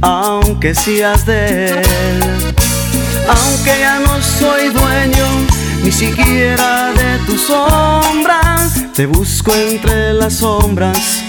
aunque 0.00 0.74
seas 0.74 1.26
de 1.26 1.70
él. 1.70 1.82
Aunque 3.28 3.80
ya 3.80 3.98
no 3.98 4.22
soy 4.22 4.68
dueño 4.68 5.26
ni 5.82 5.90
siquiera 5.90 6.92
de 6.92 7.18
tu 7.26 7.36
sombra, 7.36 8.58
te 8.94 9.06
busco 9.06 9.52
entre 9.54 10.12
las 10.12 10.34
sombras 10.34 11.22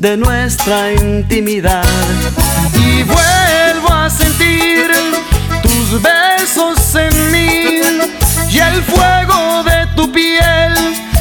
de 0.00 0.16
nuestra 0.16 0.92
intimidad 0.92 1.84
y 2.74 3.02
vuelvo 3.02 3.92
a 3.92 4.10
sentir 4.10 4.90
tus 5.62 6.02
besos 6.02 6.94
en 6.94 7.32
mí 7.32 7.80
y 8.50 8.58
el 8.58 8.82
fuego 8.82 9.62
tu 9.94 10.10
piel 10.10 10.74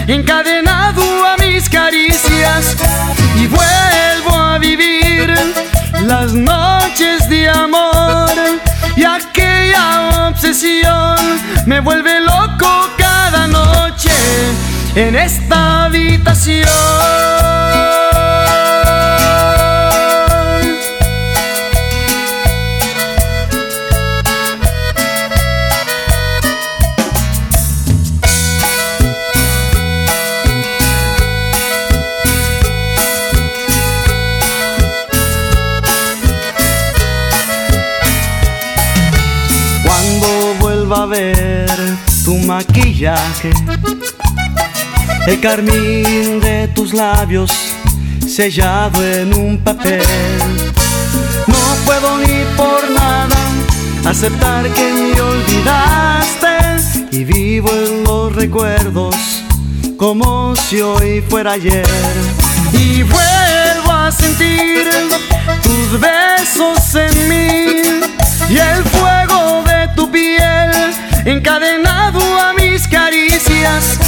encadenado 0.07 1.03
a 1.25 1.37
mis 1.37 1.69
caricias 1.69 2.75
y 3.37 3.47
vuelvo 3.47 4.35
a 4.35 4.57
vivir 4.57 5.33
las 6.05 6.33
noches 6.33 7.27
de 7.29 7.49
amor 7.49 8.31
y 8.95 9.03
aquella 9.03 10.27
obsesión 10.29 11.17
me 11.65 11.79
vuelve 11.79 12.21
loco 12.21 12.89
cada 12.97 13.47
noche 13.47 14.11
en 14.95 15.15
esta 15.15 15.85
habitación. 15.85 17.34
Maquillaje, 42.55 43.51
el 45.27 45.41
carmín 45.41 46.39
de 46.39 46.69
tus 46.73 46.93
labios 46.93 47.51
sellado 48.25 49.05
en 49.05 49.33
un 49.33 49.57
papel. 49.57 50.01
No 51.47 51.63
puedo 51.85 52.17
ni 52.19 52.45
por 52.55 52.81
nada 52.91 53.35
aceptar 54.05 54.63
que 54.69 54.85
me 54.93 55.19
olvidaste 55.19 56.55
y 57.11 57.25
vivo 57.25 57.69
en 57.73 58.05
los 58.05 58.33
recuerdos 58.33 59.17
como 59.97 60.55
si 60.55 60.79
hoy 60.79 61.21
fuera 61.29 61.53
ayer. 61.53 61.85
Y 62.71 63.03
vuelvo 63.03 63.91
a 63.91 64.09
sentir 64.13 64.87
tus 65.61 65.99
besos 65.99 66.95
en 66.95 67.15
mí 67.27 67.81
y 68.49 68.57
el 68.57 68.81
fuego 68.85 69.61
de 69.65 69.89
tu 69.93 70.09
piel 70.09 70.75
encadenado 71.25 72.21
a 72.39 72.53
mis 72.53 72.87
caricias 72.87 73.99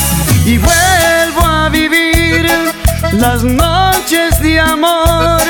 y 0.46 0.58
vuelvo 0.60 1.42
a 1.42 1.68
vivir 1.70 2.48
las 3.14 3.44
noches 3.44 4.40
de 4.42 4.60
amor. 4.60 5.42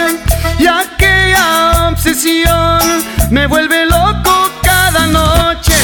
Y 0.57 0.65
aquella 0.65 1.89
obsesión 1.89 2.79
me 3.29 3.45
vuelve 3.47 3.85
loco 3.85 4.49
cada 4.63 5.07
noche 5.07 5.75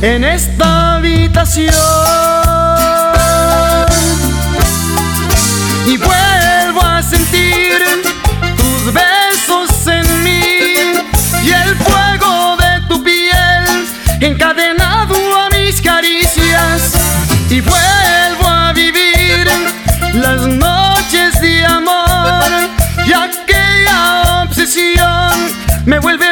en 0.00 0.24
esta 0.24 0.96
habitación. 0.96 1.74
Y 5.86 5.96
vuelvo 5.98 6.82
a 6.82 7.02
sentir 7.02 7.41
vuelvo 17.64 18.48
a 18.48 18.72
vivir 18.72 19.46
las 20.14 20.46
noches 20.46 21.40
de 21.40 21.64
amor. 21.64 22.50
Y 23.06 23.12
aquella 23.12 24.42
obsesión 24.44 25.32
me 25.84 25.98
vuelve 25.98 26.31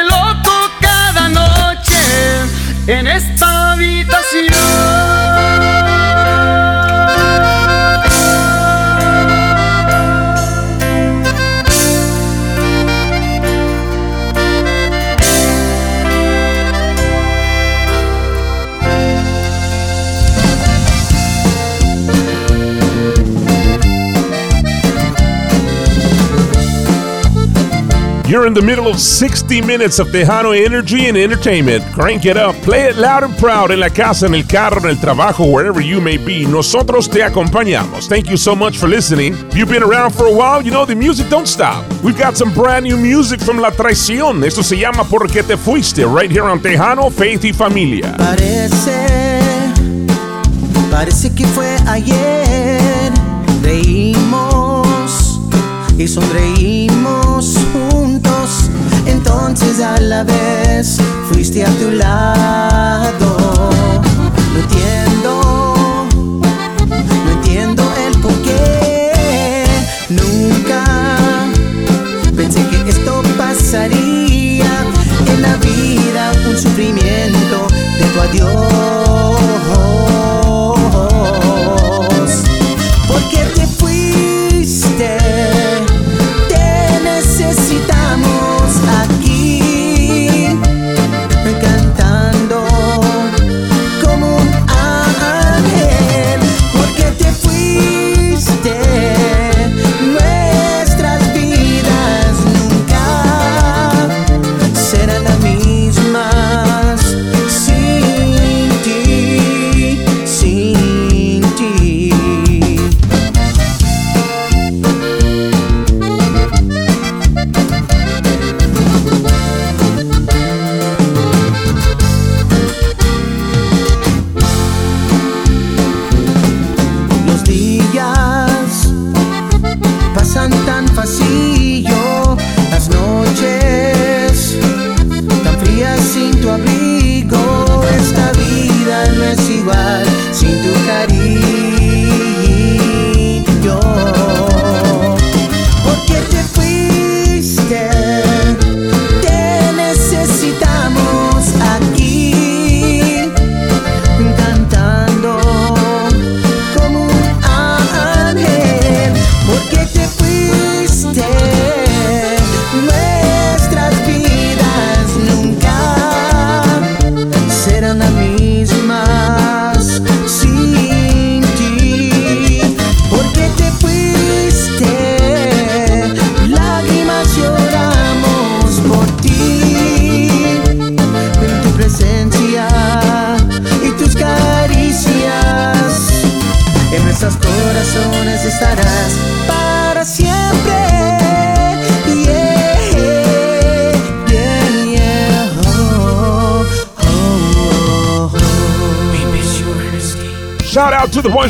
You're 28.31 28.47
in 28.47 28.53
the 28.53 28.61
middle 28.61 28.87
of 28.87 28.97
60 28.97 29.61
minutes 29.61 29.99
of 29.99 30.07
Tejano 30.07 30.55
energy 30.55 31.07
and 31.07 31.17
entertainment. 31.17 31.83
Crank 31.91 32.25
it 32.25 32.37
up, 32.37 32.55
play 32.63 32.83
it 32.83 32.95
loud 32.95 33.25
and 33.25 33.37
proud 33.37 33.71
in 33.71 33.81
la 33.81 33.89
casa, 33.89 34.25
en 34.25 34.35
el 34.35 34.43
carro, 34.43 34.79
en 34.79 34.85
el 34.85 34.95
trabajo, 34.95 35.51
wherever 35.51 35.81
you 35.81 35.99
may 35.99 36.15
be. 36.15 36.45
Nosotros 36.45 37.09
te 37.09 37.23
acompañamos. 37.23 38.07
Thank 38.07 38.29
you 38.29 38.37
so 38.37 38.55
much 38.55 38.77
for 38.77 38.87
listening. 38.87 39.33
If 39.33 39.57
you've 39.57 39.67
been 39.67 39.83
around 39.83 40.11
for 40.11 40.27
a 40.27 40.31
while, 40.33 40.61
you 40.61 40.71
know 40.71 40.85
the 40.85 40.95
music 40.95 41.27
don't 41.29 41.45
stop. 41.45 41.83
We've 42.05 42.17
got 42.17 42.37
some 42.37 42.53
brand 42.53 42.85
new 42.85 42.95
music 42.95 43.41
from 43.41 43.57
La 43.57 43.71
Traición. 43.71 44.45
Esto 44.45 44.63
se 44.63 44.77
llama 44.77 45.03
Porque 45.03 45.43
te 45.43 45.57
fuiste, 45.57 46.05
right 46.05 46.31
here 46.31 46.45
on 46.45 46.61
Tejano, 46.61 47.11
Faith 47.11 47.43
y 47.43 47.51
Familia. 47.51 48.15
Parece, 48.17 49.41
parece 50.89 51.35
que 51.35 51.45
fue 51.47 51.75
ayer. 51.85 53.11
Reímos 53.61 55.41
y 55.97 56.07
sonreímos. 56.07 56.90
Entonces 59.53 59.81
a 59.81 59.99
la 59.99 60.23
vez 60.23 60.95
fuiste 61.29 61.65
a 61.65 61.69
tu 61.71 61.91
lado. 61.91 63.37
No 64.53 64.59
entiendo, 64.61 66.07
no 67.25 67.31
entiendo 67.33 67.83
el 68.07 68.17
por 68.21 68.31
qué. 68.43 69.65
Nunca 70.07 70.85
pensé 72.33 72.65
que 72.65 72.91
esto 72.91 73.21
pasaría 73.37 74.71
en 75.27 75.41
la 75.41 75.57
vida, 75.57 76.31
un 76.49 76.57
sufrimiento 76.57 77.67
de 77.99 78.05
tu 78.13 78.21
adiós. 78.21 78.90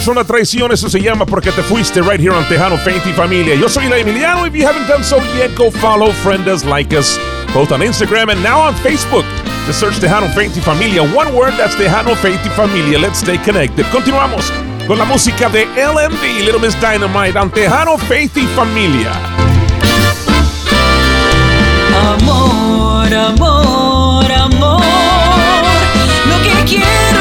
From 0.04 0.16
La 0.16 0.24
Traición. 0.24 0.72
Eso 0.72 0.90
se 0.90 1.00
llama 1.00 1.26
Porque 1.26 1.52
Te 1.52 1.62
Fuiste 1.62 2.02
right 2.02 2.20
here 2.20 2.32
on 2.32 2.44
Tejano 2.46 2.78
Faith 2.78 3.06
y 3.06 3.14
Familia. 3.14 3.56
Yo 3.56 3.70
soy 3.70 3.88
La 3.88 3.98
Emiliano. 3.98 4.46
If 4.46 4.54
you 4.56 4.66
haven't 4.66 4.88
done 4.88 5.04
so 5.04 5.18
yet, 5.38 5.56
go 5.56 5.70
follow, 5.70 6.12
friend 6.24 6.46
like 6.66 6.96
us, 6.96 7.20
both 7.54 7.72
on 7.72 7.82
Instagram 7.82 8.32
and 8.32 8.42
now 8.42 8.60
on 8.60 8.74
Facebook. 8.76 9.26
Just 9.68 9.80
search 9.80 10.00
Tejano 10.00 10.34
Faith 10.34 10.56
y 10.58 10.62
Familia. 10.62 11.04
One 11.04 11.36
word, 11.36 11.54
that's 11.58 11.76
Tejano 11.76 12.16
Faith 12.18 12.42
Familia. 12.56 13.00
Let's 13.00 13.20
stay 13.20 13.38
connected. 13.38 13.86
Continuamos 13.92 14.52
con 14.88 14.98
la 14.98 15.06
música 15.06 15.50
de 15.50 15.66
LMD, 15.76 16.46
Little 16.46 16.60
Miss 16.60 16.76
Dynamite, 16.80 17.38
on 17.38 17.52
Tejano 17.52 17.98
Faith 17.98 18.38
y 18.38 18.48
Familia. 18.56 19.12
Amor, 21.94 23.14
amor, 23.14 24.32
amor. 24.32 24.84
Lo 26.28 26.38
que 26.42 26.66
quiero 26.66 27.21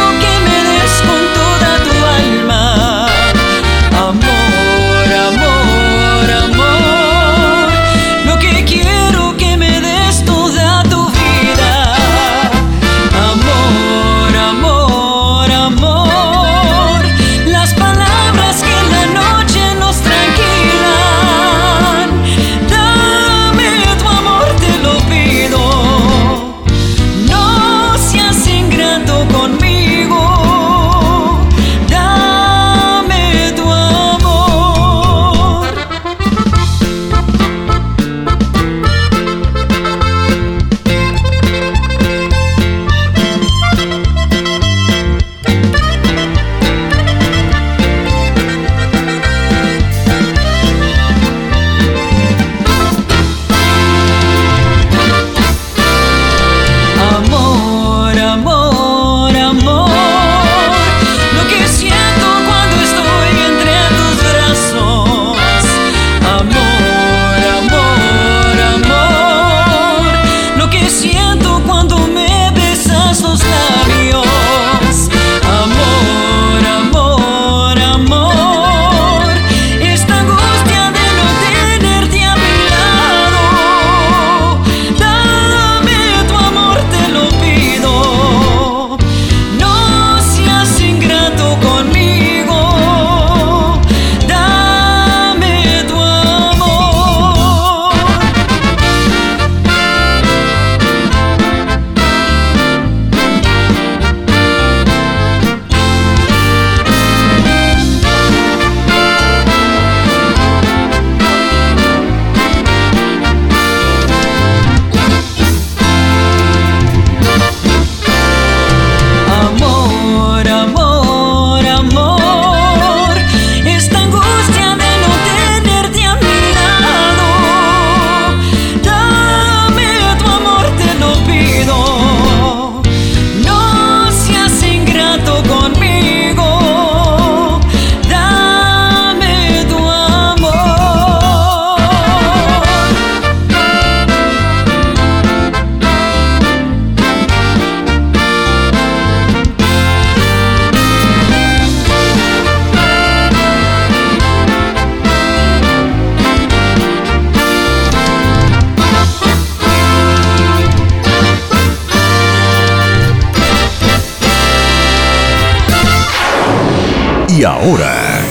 ahora, 167.60 168.24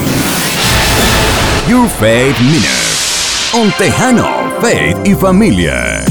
Your 1.67 1.87
Faith 1.87 2.39
Minute. 2.41 2.89
On 3.53 3.71
Tejano, 3.77 4.51
Faith 4.61 4.97
y 5.05 5.13
Familia. 5.13 6.08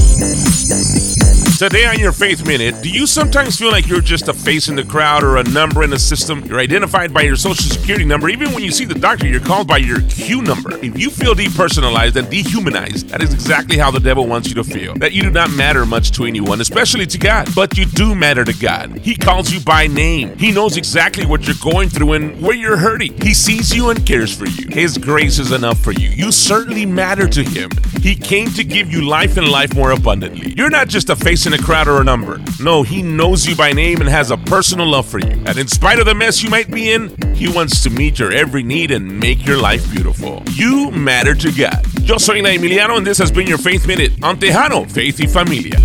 Today 1.59 1.86
on 1.86 1.98
your 1.98 2.12
Faith 2.12 2.46
Minute, 2.46 2.84
do 2.84 2.88
you 2.88 3.04
sometimes 3.04 3.59
feel 3.59 3.72
like 3.72 3.88
you're 3.88 4.00
just 4.00 4.28
a 4.28 4.32
face 4.32 4.68
in 4.68 4.76
the 4.76 4.84
crowd 4.84 5.24
or 5.24 5.38
a 5.38 5.42
number 5.42 5.82
in 5.82 5.90
the 5.90 5.98
system? 5.98 6.44
You're 6.44 6.61
identified 6.61 7.12
by 7.12 7.22
your 7.22 7.34
social 7.34 7.68
security 7.68 8.04
number. 8.04 8.28
Even 8.28 8.52
when 8.52 8.62
you 8.62 8.70
see 8.70 8.84
the 8.84 8.94
doctor, 8.94 9.26
you're 9.26 9.40
called 9.40 9.66
by 9.66 9.78
your 9.78 10.00
Q 10.02 10.40
number. 10.42 10.76
If 10.76 10.96
you 10.96 11.11
feel 11.11 11.34
depersonalized 11.34 12.14
and 12.14 12.30
dehumanized, 12.30 13.09
that 13.09 13.24
is 13.24 13.34
exactly 13.34 13.76
how 13.76 13.90
the 13.90 13.98
devil 13.98 14.28
wants 14.28 14.48
you 14.48 14.54
to 14.54 14.62
feel. 14.62 14.94
That 14.98 15.14
you 15.14 15.24
do 15.24 15.30
not 15.30 15.50
matter 15.50 15.84
much 15.84 16.12
to 16.12 16.26
anyone, 16.26 16.61
especially 16.61 17.06
to 17.06 17.18
God. 17.18 17.48
But 17.56 17.76
you 17.76 17.86
do 17.86 18.14
matter 18.14 18.44
to 18.44 18.56
God. 18.56 18.96
He 18.98 19.16
calls 19.16 19.50
you 19.50 19.59
by 19.59 19.88
name. 19.88 20.38
He 20.38 20.52
knows 20.52 20.76
exactly 20.76 21.26
what 21.26 21.44
you're 21.48 21.56
going 21.61 21.88
through 21.88 22.12
and 22.12 22.40
where 22.40 22.54
you're 22.54 22.76
hurting. 22.76 23.20
He 23.20 23.34
sees 23.34 23.74
you 23.74 23.90
and 23.90 24.06
cares 24.06 24.32
for 24.32 24.46
you. 24.46 24.68
His 24.70 24.96
grace 24.96 25.40
is 25.40 25.50
enough 25.50 25.80
for 25.80 25.90
you. 25.90 26.11
You 26.11 26.30
certainly 26.30 26.86
matter 26.86 27.26
to 27.26 27.42
Him. 27.42 27.70
He 28.00 28.14
came 28.14 28.48
to 28.50 28.62
give 28.62 28.92
you 28.92 29.09
life 29.09 29.36
and 29.36 29.48
life 29.48 29.74
more 29.74 29.90
abundantly. 29.90 30.54
You're 30.56 30.70
not 30.70 30.86
just 30.86 31.11
a 31.11 31.16
face 31.16 31.47
in 31.49 31.55
a 31.55 31.62
crowd 31.62 31.88
or 31.88 32.01
a 32.01 32.05
number. 32.05 32.38
No, 32.61 32.82
He 32.82 33.03
knows 33.03 33.46
you 33.46 33.57
by 33.57 33.72
name 33.72 34.01
and 34.01 34.09
has 34.09 34.30
a 34.30 34.36
personal 34.36 34.86
love 34.86 35.07
for 35.07 35.18
you. 35.18 35.42
And 35.46 35.57
in 35.57 35.66
spite 35.66 35.99
of 35.99 36.05
the 36.05 36.14
mess 36.14 36.42
you 36.42 36.51
might 36.51 36.70
be 36.70 36.92
in, 36.92 37.09
He 37.34 37.49
wants 37.49 37.82
to 37.84 37.90
meet 37.90 38.18
your 38.18 38.30
every 38.32 38.62
need 38.62 38.90
and 38.90 39.18
make 39.18 39.46
your 39.46 39.57
life 39.57 39.90
beautiful. 39.90 40.42
You 40.53 40.90
matter 40.90 41.34
to 41.34 41.51
God. 41.51 41.86
Yo 42.03 42.18
soy 42.18 42.42
Na 42.42 42.51
Emiliano 42.51 42.99
and 42.99 43.07
this 43.07 43.18
has 43.18 43.32
been 43.32 43.46
your 43.46 43.59
Faith 43.59 43.86
Minute 43.86 44.12
on 44.22 44.36
Tejano, 44.38 44.90
Faith 44.90 45.20
y 45.20 45.26
Familia. 45.26 45.78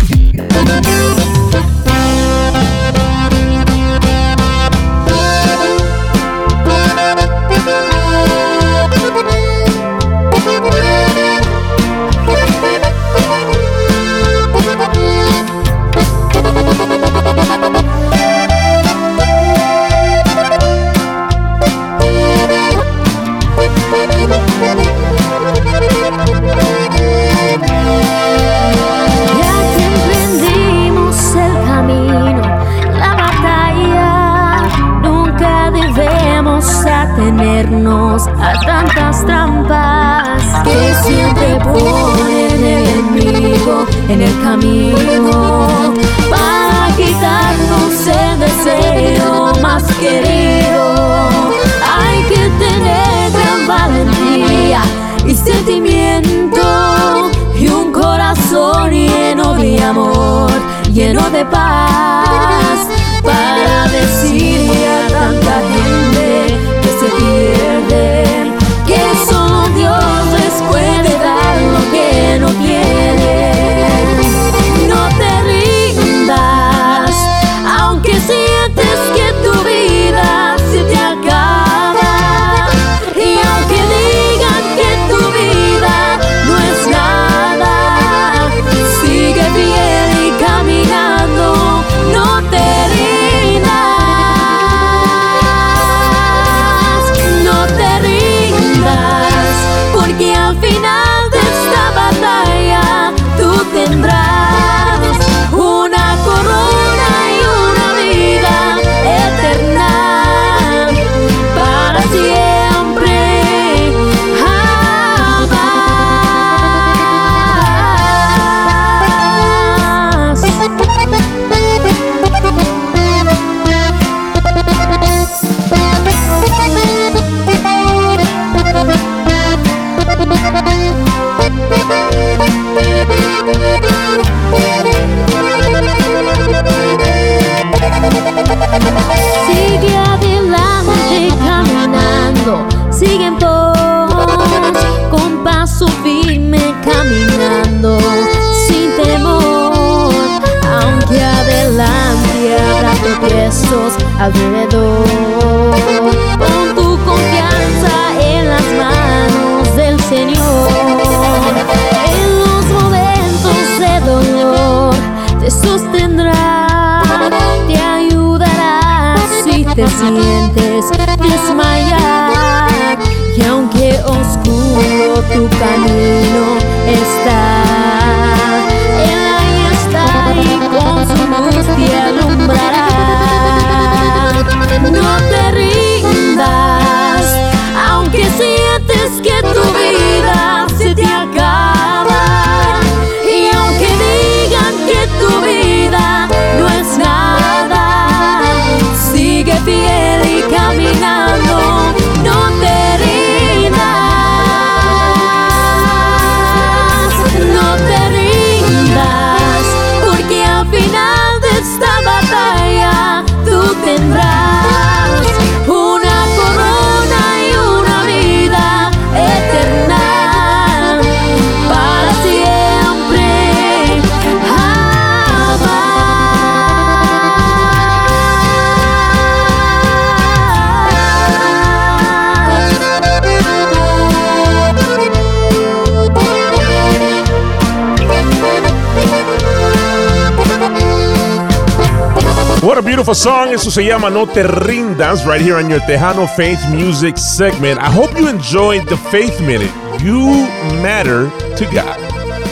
Beautiful 242.94 243.14
song. 243.14 243.52
Eso 243.52 243.70
se 243.72 243.84
llama 243.84 244.08
No 244.08 244.24
Te 244.24 244.44
Rindas, 244.44 245.24
right 245.26 245.40
here 245.40 245.56
on 245.56 245.68
your 245.68 245.80
Tejano 245.80 246.28
Faith 246.28 246.60
Music 246.70 247.18
segment. 247.18 247.80
I 247.80 247.90
hope 247.90 248.16
you 248.16 248.28
enjoyed 248.28 248.86
the 248.86 248.96
Faith 248.96 249.40
Minute. 249.40 249.72
You 249.98 250.46
matter 250.80 251.28
to 251.56 251.64
God. 251.72 251.98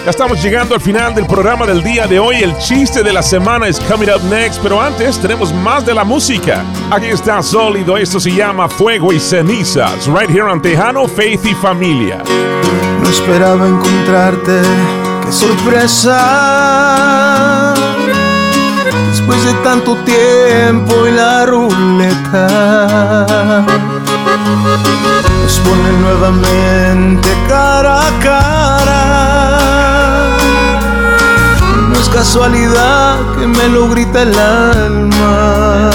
Ya 0.04 0.10
estamos 0.10 0.42
llegando 0.42 0.74
al 0.74 0.80
final 0.80 1.14
del 1.14 1.26
programa 1.26 1.64
del 1.64 1.80
día 1.84 2.08
de 2.08 2.18
hoy. 2.18 2.42
El 2.42 2.58
chiste 2.58 3.04
de 3.04 3.12
la 3.12 3.22
semana 3.22 3.68
es 3.68 3.78
coming 3.78 4.08
up 4.08 4.20
next, 4.24 4.60
pero 4.60 4.80
antes 4.80 5.16
tenemos 5.20 5.54
más 5.54 5.86
de 5.86 5.94
la 5.94 6.02
música. 6.02 6.64
Aquí 6.90 7.06
está 7.06 7.40
sólido. 7.40 7.96
Esto 7.96 8.18
se 8.18 8.32
llama 8.32 8.68
Fuego 8.68 9.12
y 9.12 9.20
Cenizas, 9.20 10.08
right 10.08 10.28
here 10.28 10.42
on 10.42 10.60
Tejano 10.60 11.06
Faith 11.06 11.46
y 11.46 11.54
Familia. 11.54 12.20
No 13.00 13.08
esperaba 13.08 13.68
encontrarte, 13.68 14.60
qué 15.24 15.30
sorpresa. 15.30 16.18
Después 19.10 19.44
de 19.44 19.54
tanto 19.64 19.96
tiempo 20.04 21.06
y 21.06 21.12
la 21.12 21.46
ruleta 21.46 22.46
nos 25.42 25.58
pone 25.60 25.92
nuevamente 26.00 27.28
cara 27.48 28.06
a 28.06 28.10
cara. 28.20 29.02
No 31.88 31.94
es 31.94 32.08
casualidad 32.08 33.18
que 33.38 33.46
me 33.46 33.68
lo 33.68 33.88
grita 33.88 34.22
el 34.22 34.38
alma. 34.38 35.90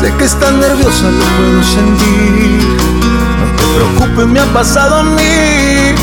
Sé 0.00 0.12
que 0.14 0.24
estás 0.24 0.52
nerviosa, 0.52 1.10
lo 1.10 1.24
puedo 1.36 1.62
sentir. 1.62 2.76
No 3.40 3.46
te 3.56 3.64
preocupes, 3.74 4.26
me 4.26 4.40
ha 4.40 4.46
pasado 4.52 4.96
a 4.96 5.02
mí. 5.02 5.94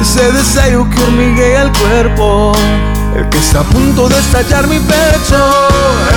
Ese 0.00 0.32
deseo 0.32 0.88
que 0.90 1.02
hormiguea 1.02 1.62
el 1.62 1.72
cuerpo, 1.72 2.52
el 3.16 3.28
que 3.28 3.38
está 3.38 3.60
a 3.60 3.64
punto 3.64 4.08
de 4.08 4.18
estallar 4.18 4.66
mi 4.66 4.78
pecho. 4.78 5.38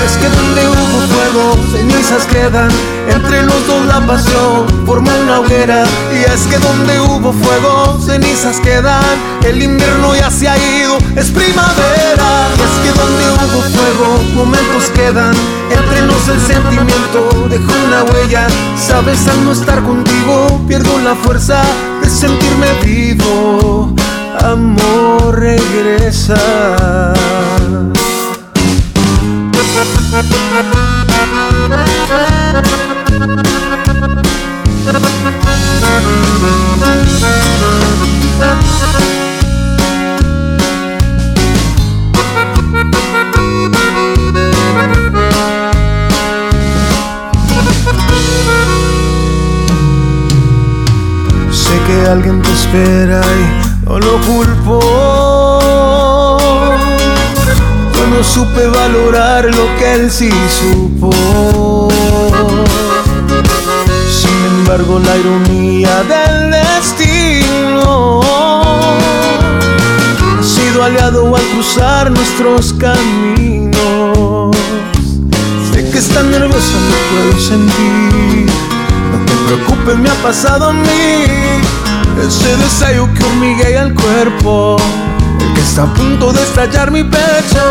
Es 0.04 0.16
que 0.16 0.28
donde 0.28 0.68
hubo 0.68 1.00
fuego, 1.06 1.58
cenizas 1.72 2.26
quedan. 2.26 2.70
Entre 3.08 3.42
los 3.42 3.66
dos 3.66 3.84
la 3.86 4.00
pasión 4.06 4.66
forma 4.86 5.12
una 5.22 5.40
hoguera. 5.40 5.84
Y 6.12 6.30
es 6.30 6.42
que 6.46 6.58
donde 6.58 7.00
hubo 7.00 7.32
fuego, 7.32 7.98
cenizas 8.04 8.60
quedan. 8.60 9.02
El 9.44 9.62
invierno 9.62 10.14
ya 10.14 10.30
se 10.30 10.48
ha 10.48 10.56
ido, 10.56 10.98
es 11.16 11.30
primavera. 11.30 12.48
Y 12.56 12.62
es 12.62 12.74
que 12.82 13.00
donde 13.00 13.24
hubo 13.30 13.62
fuego, 13.62 14.22
momentos 14.34 14.84
quedan. 14.94 15.34
Entre 15.70 16.02
nos 16.02 16.28
el 16.28 16.40
sentimiento 16.40 17.48
dejó 17.48 17.72
una 17.86 18.04
huella. 18.04 18.46
Sabes, 18.76 19.26
al 19.28 19.44
no 19.44 19.52
estar 19.52 19.82
contigo, 19.82 20.60
pierdo 20.68 20.98
la 21.00 21.14
fuerza 21.14 21.62
de 22.02 22.10
sentirme 22.10 22.66
vivo. 22.84 23.94
Amor, 24.40 25.38
regresa. 25.38 26.34
Sé 51.50 51.80
que 51.86 52.06
alguien 52.08 52.42
te 52.42 52.52
espera 52.52 53.20
y 53.20 53.61
no 53.84 53.98
lo 53.98 54.20
culpo. 54.20 54.78
Cuando 57.92 58.16
no 58.18 58.24
supe 58.24 58.66
valorar 58.66 59.44
lo 59.44 59.76
que 59.78 59.94
él 59.94 60.10
sí 60.10 60.30
supo. 60.60 61.10
Sin 64.10 64.44
embargo, 64.56 64.98
la 64.98 65.16
ironía 65.16 66.02
del 66.04 66.50
destino 66.50 68.20
ha 70.38 70.42
sido 70.42 70.84
aliado 70.84 71.34
al 71.36 71.42
cruzar 71.54 72.10
nuestros 72.10 72.72
caminos. 72.74 74.56
Sé 75.72 75.90
que 75.90 75.98
está 75.98 76.22
nerviosa, 76.22 76.76
lo 76.90 76.96
puedo 77.10 77.40
sentir. 77.40 78.46
No 79.10 79.18
te 79.26 79.34
preocupes, 79.46 79.96
me 79.98 80.10
ha 80.10 80.14
pasado 80.22 80.68
a 80.70 80.72
mí. 80.72 81.52
Ese 82.20 82.56
deseo 82.56 83.12
que 83.14 83.24
hormiguea 83.24 83.82
el 83.82 83.94
cuerpo 83.94 84.76
el 85.40 85.54
que 85.54 85.60
está 85.60 85.82
a 85.84 85.94
punto 85.94 86.32
de 86.32 86.42
estallar 86.42 86.90
mi 86.90 87.02
pecho. 87.02 87.64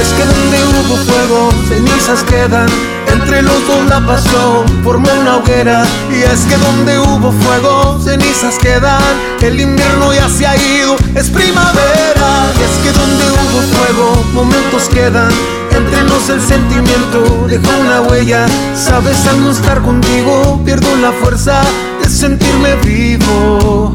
Es 0.00 0.08
que 0.14 0.24
donde 0.24 0.64
hubo 0.64 0.96
fuego, 0.96 1.50
cenizas 1.68 2.22
quedan 2.24 2.68
Entre 3.12 3.42
los 3.42 3.66
dos 3.66 3.86
la 3.88 4.00
pasión 4.06 4.66
formó 4.84 5.08
una 5.20 5.36
hoguera. 5.36 5.84
Y 6.10 6.22
es 6.22 6.40
que 6.46 6.56
donde 6.56 6.98
hubo 6.98 7.32
fuego, 7.32 8.00
cenizas 8.02 8.58
quedan 8.58 9.02
El 9.40 9.60
invierno 9.60 10.12
ya 10.12 10.28
se 10.28 10.46
ha 10.46 10.56
ido, 10.56 10.96
es 11.14 11.28
primavera. 11.30 12.52
Y 12.58 12.62
es 12.62 12.76
que 12.82 12.98
donde 12.98 13.24
hubo 13.30 13.60
fuego, 13.76 14.24
momentos 14.34 14.88
quedan 14.88 15.32
entre 15.70 16.02
nos 16.04 16.28
el 16.28 16.40
sentimiento 16.40 17.46
deja 17.46 17.76
una 17.78 18.00
huella. 18.02 18.46
Sabes 18.74 19.26
al 19.26 19.40
no 19.42 19.50
estar 19.50 19.80
contigo 19.82 20.60
pierdo 20.64 20.88
la 20.96 21.12
fuerza 21.12 21.60
sentirme 22.08 22.74
vivo. 22.76 23.94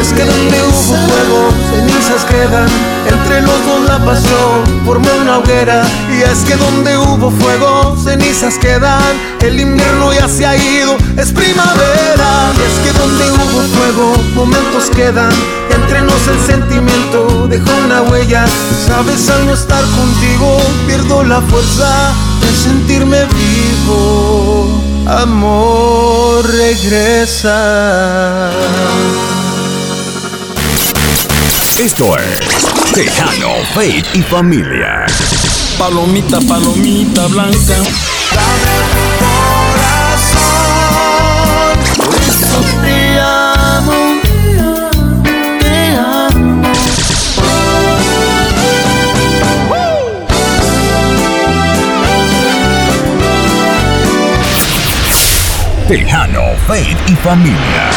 Es 0.00 0.12
que 0.12 0.24
donde 0.24 0.62
hubo 0.62 0.96
fuego, 1.06 1.50
cenizas 1.70 2.24
quedan. 2.28 2.68
Entre 3.08 3.40
los 3.40 3.66
dos 3.66 3.88
la 3.88 4.04
pasión 4.04 4.84
formó 4.84 5.08
una 5.20 5.38
hoguera. 5.38 5.84
Y 6.10 6.22
es 6.22 6.38
que 6.40 6.56
donde 6.56 6.98
hubo 6.98 7.30
fuego, 7.30 7.96
cenizas 8.02 8.58
quedan. 8.58 9.00
El 9.40 9.60
invierno 9.60 10.12
ya 10.12 10.28
se 10.28 10.44
ha 10.44 10.56
ido, 10.56 10.96
es 11.16 11.30
primavera. 11.30 12.52
Y 12.56 12.62
es 12.62 12.92
que 12.92 12.98
donde 12.98 13.30
hubo 13.30 13.62
fuego, 13.76 14.16
momentos 14.34 14.90
quedan. 14.90 15.32
Entre 15.70 16.02
nos 16.02 16.26
el 16.28 16.40
sentimiento 16.40 17.46
dejó 17.48 17.70
una 17.84 18.02
huella. 18.02 18.44
Sabes, 18.86 19.30
al 19.30 19.46
no 19.46 19.54
estar 19.54 19.82
contigo, 19.82 20.60
pierdo 20.86 21.22
la 21.22 21.40
fuerza 21.42 22.12
de 22.40 22.56
sentirme 22.56 23.24
vivo. 23.26 24.81
Amor, 25.06 26.48
regresa. 26.48 28.50
Esto 31.78 32.16
es 32.18 32.92
Tejano, 32.94 33.52
Faith 33.74 34.06
y 34.14 34.22
Familia. 34.22 35.04
Palomita, 35.78 36.40
palomita 36.40 37.26
blanca. 37.26 37.76
Tejano, 55.92 56.56
Faith 56.66 56.96
y 57.06 57.14
Familia. 57.16 57.90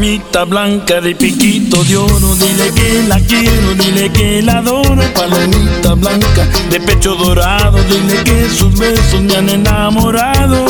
Palomita 0.00 0.44
blanca 0.46 0.98
de 1.02 1.14
piquito 1.14 1.84
de 1.84 1.94
oro, 1.94 2.34
dile 2.34 2.72
que 2.74 3.02
la 3.06 3.20
quiero, 3.20 3.74
dile 3.74 4.10
que 4.10 4.40
la 4.40 4.56
adoro. 4.56 5.02
Palomita 5.14 5.92
blanca 5.92 6.48
de 6.70 6.80
pecho 6.80 7.14
dorado, 7.16 7.76
dile 7.84 8.24
que 8.24 8.48
sus 8.48 8.72
besos 8.78 9.20
me 9.20 9.36
han 9.36 9.50
enamorado. 9.50 10.64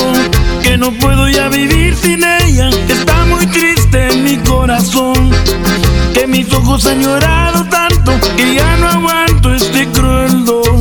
Que 0.64 0.76
no 0.76 0.90
puedo 0.98 1.28
ya 1.28 1.48
vivir 1.48 1.94
sin 1.94 2.24
ella, 2.24 2.70
que 2.88 2.92
está 2.92 3.24
muy 3.26 3.46
triste 3.46 4.08
en 4.08 4.24
mi 4.24 4.36
corazón. 4.38 5.30
Que 6.12 6.26
mis 6.26 6.52
ojos 6.52 6.84
han 6.86 7.00
llorado 7.00 7.64
tanto, 7.66 8.12
que 8.36 8.56
ya 8.56 8.76
no 8.78 8.88
aguanto 8.88 9.54
este 9.54 9.86
cruel 9.90 10.44
dolor. 10.44 10.79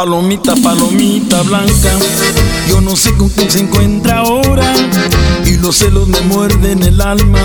Palomita, 0.00 0.54
palomita 0.56 1.42
blanca, 1.42 1.90
yo 2.70 2.80
no 2.80 2.96
sé 2.96 3.14
con 3.16 3.28
quién 3.28 3.50
se 3.50 3.58
encuentra 3.58 4.20
ahora. 4.20 4.72
Y 5.44 5.58
los 5.58 5.76
celos 5.76 6.08
me 6.08 6.18
muerden 6.22 6.82
el 6.82 7.02
alma 7.02 7.38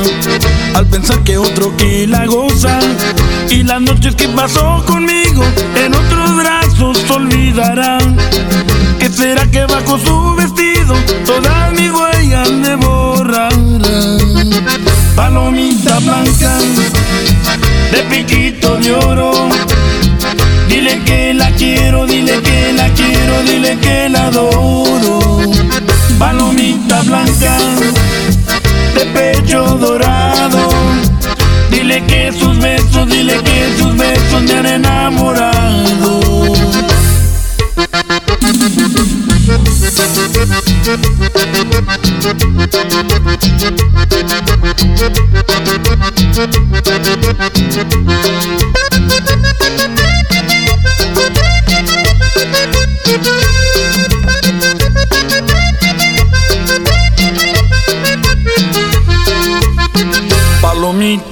al 0.73 0.87
pensar 0.87 1.21
que 1.25 1.37
otro 1.37 1.75
que 1.75 2.07
la 2.07 2.25
goza. 2.25 2.79
Y 3.49 3.63
las 3.63 3.81
noches 3.81 4.15
que 4.15 4.29
pasó 4.29 4.81
conmigo 4.87 5.43
en 5.83 5.95
otros 5.95 6.37
brazos 6.37 6.97
olvidarán. 7.09 8.15
¿Qué 8.99 9.09
será 9.09 9.45
que 9.51 9.65
bajo 9.65 9.99
su 9.99 10.35
vestido 10.35 10.95
todas 11.25 11.73
mis 11.73 11.91
huellas 11.91 12.49
le 12.49 12.75
borrarán? 12.77 13.81
Palomita 15.13 15.99
blanca 15.99 16.57
de 17.91 18.03
piquito 18.03 18.77
de 18.77 18.93
oro. 18.93 19.49
Dile 20.69 20.99
que 21.03 21.33
la 21.33 21.51
quiero, 21.51 22.05
dile 22.05 22.41
que 22.41 22.73
la 22.73 22.89
quiero, 22.93 23.43
dile 23.43 23.77
que 23.79 24.09
la 24.09 24.27
adoro. 24.27 25.19
Palomita 26.19 27.01
blanca, 27.03 27.57
de 28.95 29.05
pecho 29.13 29.63
dorado. 29.77 30.69
Dile 31.71 32.03
que 32.05 32.31
sus 32.31 32.57
besos, 32.59 33.07
dile 33.07 33.41
que 33.43 33.75
sus 33.77 33.95
besos 33.95 34.41
me 34.43 34.53
han 34.53 34.65
enamorado. 34.65 35.55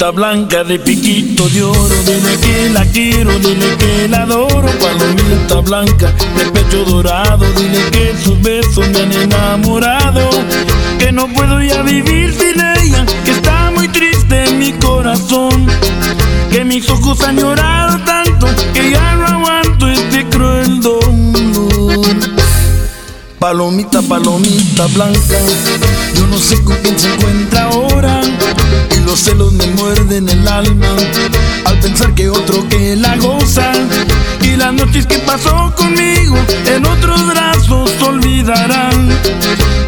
Palomita 0.03 0.21
blanca 0.21 0.63
de 0.65 0.79
piquito 0.79 1.47
de 1.47 1.63
oro, 1.63 1.95
dile 2.05 2.37
que 2.41 2.69
la 2.71 2.85
quiero, 2.87 3.39
dile 3.39 3.77
que 3.77 4.09
la 4.09 4.23
adoro. 4.23 4.69
Palomita 4.77 5.61
blanca 5.61 6.13
de 6.35 6.45
pecho 6.51 6.83
dorado, 6.83 7.45
dile 7.53 7.79
que 7.89 8.13
sus 8.21 8.41
besos 8.41 8.85
me 8.89 8.99
han 8.99 9.13
enamorado. 9.13 10.29
Que 10.99 11.09
no 11.13 11.29
puedo 11.29 11.61
ya 11.61 11.83
vivir 11.83 12.35
sin 12.37 12.59
ella, 12.59 13.05
que 13.23 13.31
está 13.31 13.71
muy 13.71 13.87
triste 13.87 14.43
en 14.43 14.59
mi 14.59 14.73
corazón. 14.73 15.67
Que 16.51 16.65
mis 16.65 16.89
ojos 16.89 17.23
han 17.23 17.37
llorado 17.37 17.97
tanto, 18.03 18.47
que 18.73 18.91
ya 18.91 19.15
no 19.15 19.25
aguanto 19.25 19.87
este 19.87 20.27
cruel 20.27 20.81
dolor. 20.81 22.05
Palomita, 23.39 24.01
palomita 24.01 24.85
blanca, 24.87 25.37
yo 26.13 26.27
no 26.27 26.37
sé 26.37 26.61
con 26.61 26.75
quién 26.81 26.99
se 26.99 27.07
encuentra 27.07 27.63
ahora. 27.63 28.21
Los 29.13 29.21
celos 29.21 29.53
me 29.53 29.67
muerden 29.67 30.27
el 30.27 30.47
alma 30.47 30.87
al 31.65 31.79
pensar 31.81 32.15
que 32.15 32.31
otro 32.31 32.67
que 32.67 32.95
la 32.95 33.15
goza. 33.17 33.71
Y 34.41 34.55
las 34.55 34.73
noches 34.73 35.05
que 35.05 35.19
pasó 35.19 35.71
conmigo 35.77 36.35
en 36.65 36.83
otros 36.83 37.23
brazos 37.27 37.91
olvidarán. 38.01 39.09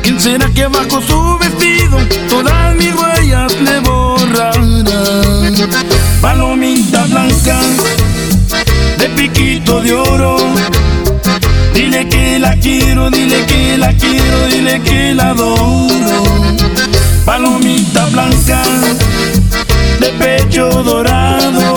¿Quién 0.04 0.20
será 0.20 0.48
que 0.52 0.68
bajo 0.68 1.02
su 1.02 1.40
vestido 1.40 1.98
todas 2.30 2.76
mis 2.76 2.94
huellas 2.94 3.52
le 3.62 3.80
borrarán? 3.80 4.84
Palomita 6.22 7.06
blanca 7.06 7.60
de 9.00 9.10
piquito 9.10 9.82
de 9.82 9.92
oro. 9.92 10.38
Dile 11.74 12.08
que 12.10 12.38
la 12.38 12.56
quiero, 12.58 13.10
dile 13.10 13.44
que 13.48 13.76
la 13.76 13.92
quiero, 13.94 14.48
dile 14.52 14.80
que 14.82 15.16
la 15.16 15.32
adoro. 15.32 16.46
Palomita 17.26 18.06
blanca, 18.12 18.62
pecho 20.20 20.70
dorado. 20.84 21.74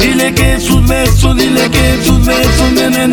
Dile 0.00 0.34
que 0.34 0.60
sus 0.60 0.86
besos, 0.86 1.36
dile 1.36 1.70
que 1.70 2.04
sus 2.04 2.24
besos 2.24 2.72
me 2.72 2.84
han. 2.84 3.08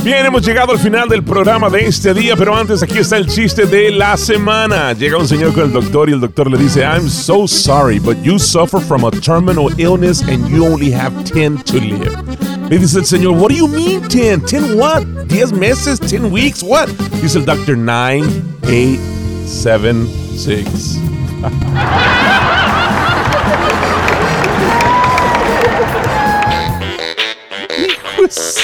Bien, 0.05 0.27
hemos 0.27 0.47
llegado 0.47 0.71
al 0.71 0.79
final 0.79 1.09
del 1.09 1.25
programa 1.25 1.69
de 1.71 1.87
este 1.87 2.15
día, 2.15 2.37
pero 2.37 2.57
antes 2.57 2.85
aquí 2.85 2.99
está 2.99 3.17
el 3.17 3.27
chiste 3.27 3.67
de 3.67 3.91
la 3.91 4.17
semana. 4.17 4.93
Llega 4.93 5.19
un 5.19 5.27
señor 5.27 5.53
con 5.55 5.65
el 5.65 5.73
doctor 5.73 6.09
y 6.09 6.13
el 6.13 6.21
doctor 6.21 6.49
le 6.49 6.57
dice, 6.57 6.83
I'm 6.83 7.09
so 7.09 7.49
sorry, 7.49 7.99
but 7.99 8.17
you 8.23 8.39
suffer 8.39 8.81
from 8.81 9.05
a 9.05 9.11
terminal 9.11 9.71
illness 9.77 10.23
and 10.23 10.49
you 10.49 10.65
only 10.65 10.93
have 10.93 11.13
10 11.25 11.65
to 11.65 11.81
live. 11.81 12.52
Le 12.73 12.79
dice 12.79 13.01
el 13.01 13.05
señor, 13.05 13.35
what 13.35 13.51
do 13.51 13.55
you 13.55 13.69
mean 13.69 14.01
10? 14.09 14.45
¿10 14.47 14.77
what? 14.77 15.03
¿10 15.29 15.53
meses? 15.53 16.01
¿10 16.01 16.31
weeks? 16.31 16.63
What? 16.63 16.89
Dice 17.21 17.37
el 17.37 17.45
doctor, 17.45 17.77
9, 17.77 18.23
8, 18.63 18.99
7, 19.45 20.07
6. 20.39 20.99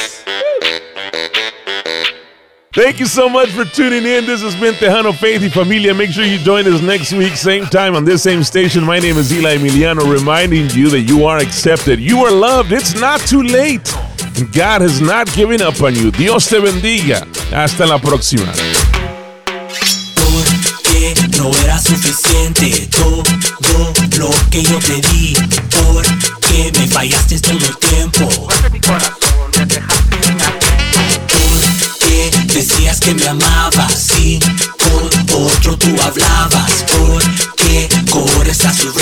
Thank 2.78 3.00
you 3.00 3.06
so 3.06 3.28
much 3.28 3.48
for 3.48 3.64
tuning 3.64 4.06
in. 4.06 4.24
This 4.24 4.40
has 4.42 4.54
been 4.54 4.72
Tejano 4.72 5.12
Faith 5.12 5.42
y 5.42 5.48
Familia. 5.48 5.92
Make 5.92 6.10
sure 6.10 6.22
you 6.22 6.38
join 6.38 6.64
us 6.72 6.80
next 6.80 7.12
week, 7.12 7.32
same 7.32 7.66
time 7.66 7.96
on 7.96 8.04
this 8.04 8.22
same 8.22 8.44
station. 8.44 8.84
My 8.84 9.00
name 9.00 9.16
is 9.16 9.32
Eli 9.32 9.56
Emiliano, 9.56 10.08
reminding 10.08 10.70
you 10.70 10.88
that 10.90 11.00
you 11.00 11.26
are 11.26 11.38
accepted, 11.38 11.98
you 11.98 12.24
are 12.24 12.30
loved. 12.30 12.70
It's 12.70 12.94
not 12.94 13.18
too 13.22 13.42
late. 13.42 13.92
And 14.38 14.52
God 14.52 14.82
has 14.82 15.00
not 15.00 15.26
given 15.34 15.60
up 15.60 15.82
on 15.82 15.96
you. 15.96 16.12
Dios 16.12 16.48
te 16.48 16.60
bendiga. 16.60 17.26
Hasta 17.50 17.84
la 17.84 17.98
próxima. 17.98 18.46
No 21.36 21.50
era 21.64 21.80
suficiente 21.80 22.88
todo 22.92 23.24
lo 24.18 24.30
que 24.50 24.62
yo 24.62 24.78
te 24.78 25.00
di. 25.08 25.34
Porque 25.82 26.70
me 26.78 26.86
fallaste 26.86 27.40
todo 27.40 27.58
el 27.58 27.76
tiempo. 27.78 28.48
Decías 32.52 33.00
que 33.00 33.14
me 33.14 33.28
amabas 33.28 34.18
y 34.18 34.38
con 34.38 35.44
otro 35.46 35.76
tú 35.78 35.94
hablabas. 36.02 36.84
Porque 36.96 37.88
corres 38.10 38.64
a 38.64 38.72
sus 38.72 38.94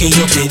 que 0.00 0.08
yo 0.08 0.24
te 0.24 0.49